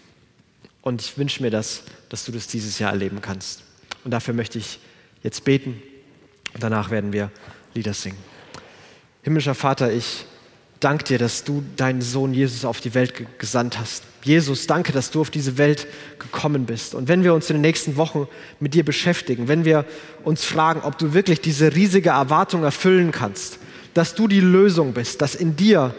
Und 0.82 1.02
ich 1.02 1.18
wünsche 1.18 1.42
mir 1.42 1.50
das, 1.50 1.84
dass 2.10 2.26
du 2.26 2.32
das 2.32 2.48
dieses 2.48 2.78
Jahr 2.80 2.92
erleben 2.92 3.22
kannst. 3.22 3.64
Und 4.04 4.12
dafür 4.12 4.34
möchte 4.34 4.58
ich 4.58 4.80
jetzt 5.22 5.44
beten 5.44 5.82
und 6.54 6.62
danach 6.62 6.92
werden 6.92 7.14
wir 7.14 7.32
Lieder 7.74 7.94
singen. 7.94 8.18
Himmlischer 9.24 9.56
Vater, 9.56 9.92
ich 9.92 10.26
danke 10.80 11.06
dir, 11.06 11.18
dass 11.18 11.44
du 11.44 11.64
deinen 11.78 12.02
Sohn 12.02 12.34
Jesus 12.34 12.66
auf 12.66 12.82
die 12.82 12.94
Welt 12.94 13.14
gesandt 13.40 13.80
hast. 13.80 14.04
Jesus, 14.24 14.68
danke, 14.68 14.92
dass 14.92 15.12
du 15.12 15.22
auf 15.22 15.30
diese 15.30 15.58
Welt 15.58 15.88
gekommen 16.20 16.66
bist. 16.66 16.94
Und 16.94 17.08
wenn 17.08 17.24
wir 17.24 17.34
uns 17.34 17.50
in 17.50 17.56
den 17.56 17.62
nächsten 17.62 17.96
Wochen 17.98 18.28
mit 18.60 18.74
dir 18.74 18.84
beschäftigen, 18.84 19.48
wenn 19.48 19.66
wir 19.66 19.86
uns 20.24 20.44
fragen, 20.44 20.82
ob 20.82 20.98
du 20.98 21.14
wirklich 21.14 21.42
diese 21.42 21.74
riesige 21.76 22.10
Erwartung 22.10 22.64
erfüllen 22.64 23.12
kannst, 23.12 23.60
dass 23.94 24.16
du 24.16 24.28
die 24.28 24.42
Lösung 24.42 24.94
bist, 24.94 25.22
dass 25.22 25.36
in 25.36 25.56
dir 25.56 25.96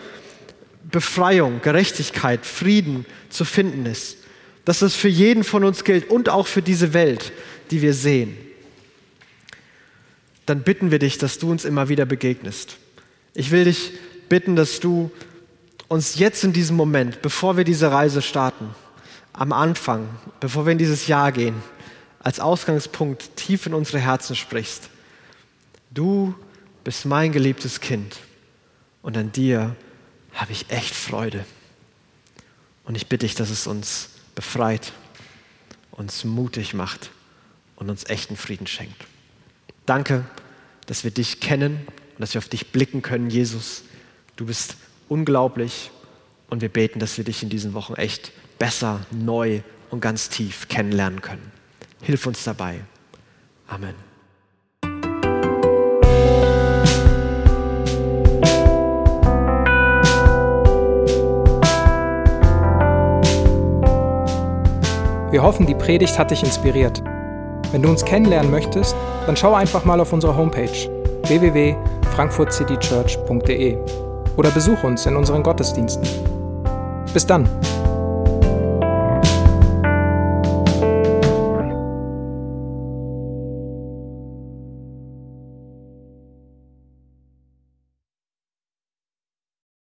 Befreiung, 0.90 1.60
Gerechtigkeit, 1.62 2.44
Frieden 2.44 3.06
zu 3.30 3.44
finden 3.44 3.86
ist, 3.86 4.18
dass 4.64 4.80
das 4.80 4.94
für 4.94 5.08
jeden 5.08 5.44
von 5.44 5.64
uns 5.64 5.84
gilt 5.84 6.10
und 6.10 6.28
auch 6.28 6.46
für 6.46 6.62
diese 6.62 6.94
Welt, 6.94 7.32
die 7.70 7.82
wir 7.82 7.94
sehen, 7.94 8.36
dann 10.46 10.62
bitten 10.62 10.90
wir 10.90 10.98
dich, 10.98 11.18
dass 11.18 11.38
du 11.38 11.50
uns 11.50 11.64
immer 11.64 11.88
wieder 11.88 12.06
begegnest. 12.06 12.76
Ich 13.34 13.50
will 13.50 13.64
dich 13.64 13.92
bitten, 14.28 14.56
dass 14.56 14.80
du 14.80 15.10
uns 15.88 16.18
jetzt 16.18 16.44
in 16.44 16.52
diesem 16.52 16.76
Moment, 16.76 17.22
bevor 17.22 17.56
wir 17.56 17.64
diese 17.64 17.90
Reise 17.90 18.22
starten, 18.22 18.74
am 19.32 19.52
Anfang, 19.52 20.08
bevor 20.40 20.66
wir 20.66 20.72
in 20.72 20.78
dieses 20.78 21.06
Jahr 21.06 21.32
gehen, 21.32 21.54
als 22.20 22.40
Ausgangspunkt 22.40 23.36
tief 23.36 23.66
in 23.66 23.74
unsere 23.74 23.98
Herzen 23.98 24.36
sprichst. 24.36 24.88
Du 25.90 26.34
bist 26.84 27.04
mein 27.04 27.32
geliebtes 27.32 27.80
Kind 27.80 28.16
und 29.02 29.16
an 29.16 29.32
dir 29.32 29.76
habe 30.32 30.52
ich 30.52 30.70
echt 30.70 30.94
Freude. 30.94 31.44
Und 32.84 32.96
ich 32.96 33.06
bitte 33.06 33.26
dich, 33.26 33.34
dass 33.34 33.50
es 33.50 33.66
uns 33.66 34.10
befreit, 34.34 34.92
uns 35.90 36.24
mutig 36.24 36.74
macht 36.74 37.10
und 37.76 37.90
uns 37.90 38.04
echten 38.08 38.36
Frieden 38.36 38.66
schenkt. 38.66 39.06
Danke, 39.86 40.24
dass 40.86 41.04
wir 41.04 41.10
dich 41.10 41.40
kennen 41.40 41.86
und 41.86 42.20
dass 42.20 42.34
wir 42.34 42.38
auf 42.38 42.48
dich 42.48 42.72
blicken 42.72 43.02
können, 43.02 43.30
Jesus. 43.30 43.82
Du 44.36 44.46
bist 44.46 44.76
unglaublich 45.08 45.90
und 46.48 46.62
wir 46.62 46.68
beten, 46.68 46.98
dass 46.98 47.16
wir 47.16 47.24
dich 47.24 47.42
in 47.42 47.48
diesen 47.48 47.74
Wochen 47.74 47.94
echt 47.94 48.32
besser, 48.58 49.04
neu 49.10 49.60
und 49.90 50.00
ganz 50.00 50.28
tief 50.28 50.68
kennenlernen 50.68 51.20
können. 51.20 51.52
Hilf 52.02 52.26
uns 52.26 52.44
dabei. 52.44 52.80
Amen. 53.66 53.94
Wir 65.30 65.42
hoffen, 65.42 65.66
die 65.66 65.74
Predigt 65.74 66.16
hat 66.16 66.30
dich 66.30 66.44
inspiriert. 66.44 67.02
Wenn 67.74 67.82
du 67.82 67.88
uns 67.88 68.04
kennenlernen 68.04 68.52
möchtest, 68.52 68.94
dann 69.26 69.36
schau 69.36 69.54
einfach 69.54 69.84
mal 69.84 69.98
auf 69.98 70.12
unsere 70.12 70.36
Homepage 70.36 70.70
www.frankfurtcitychurch.de 71.24 73.78
oder 74.36 74.50
besuch 74.50 74.84
uns 74.84 75.04
in 75.06 75.16
unseren 75.16 75.42
Gottesdiensten. 75.42 76.06
Bis 77.12 77.26
dann! 77.26 77.48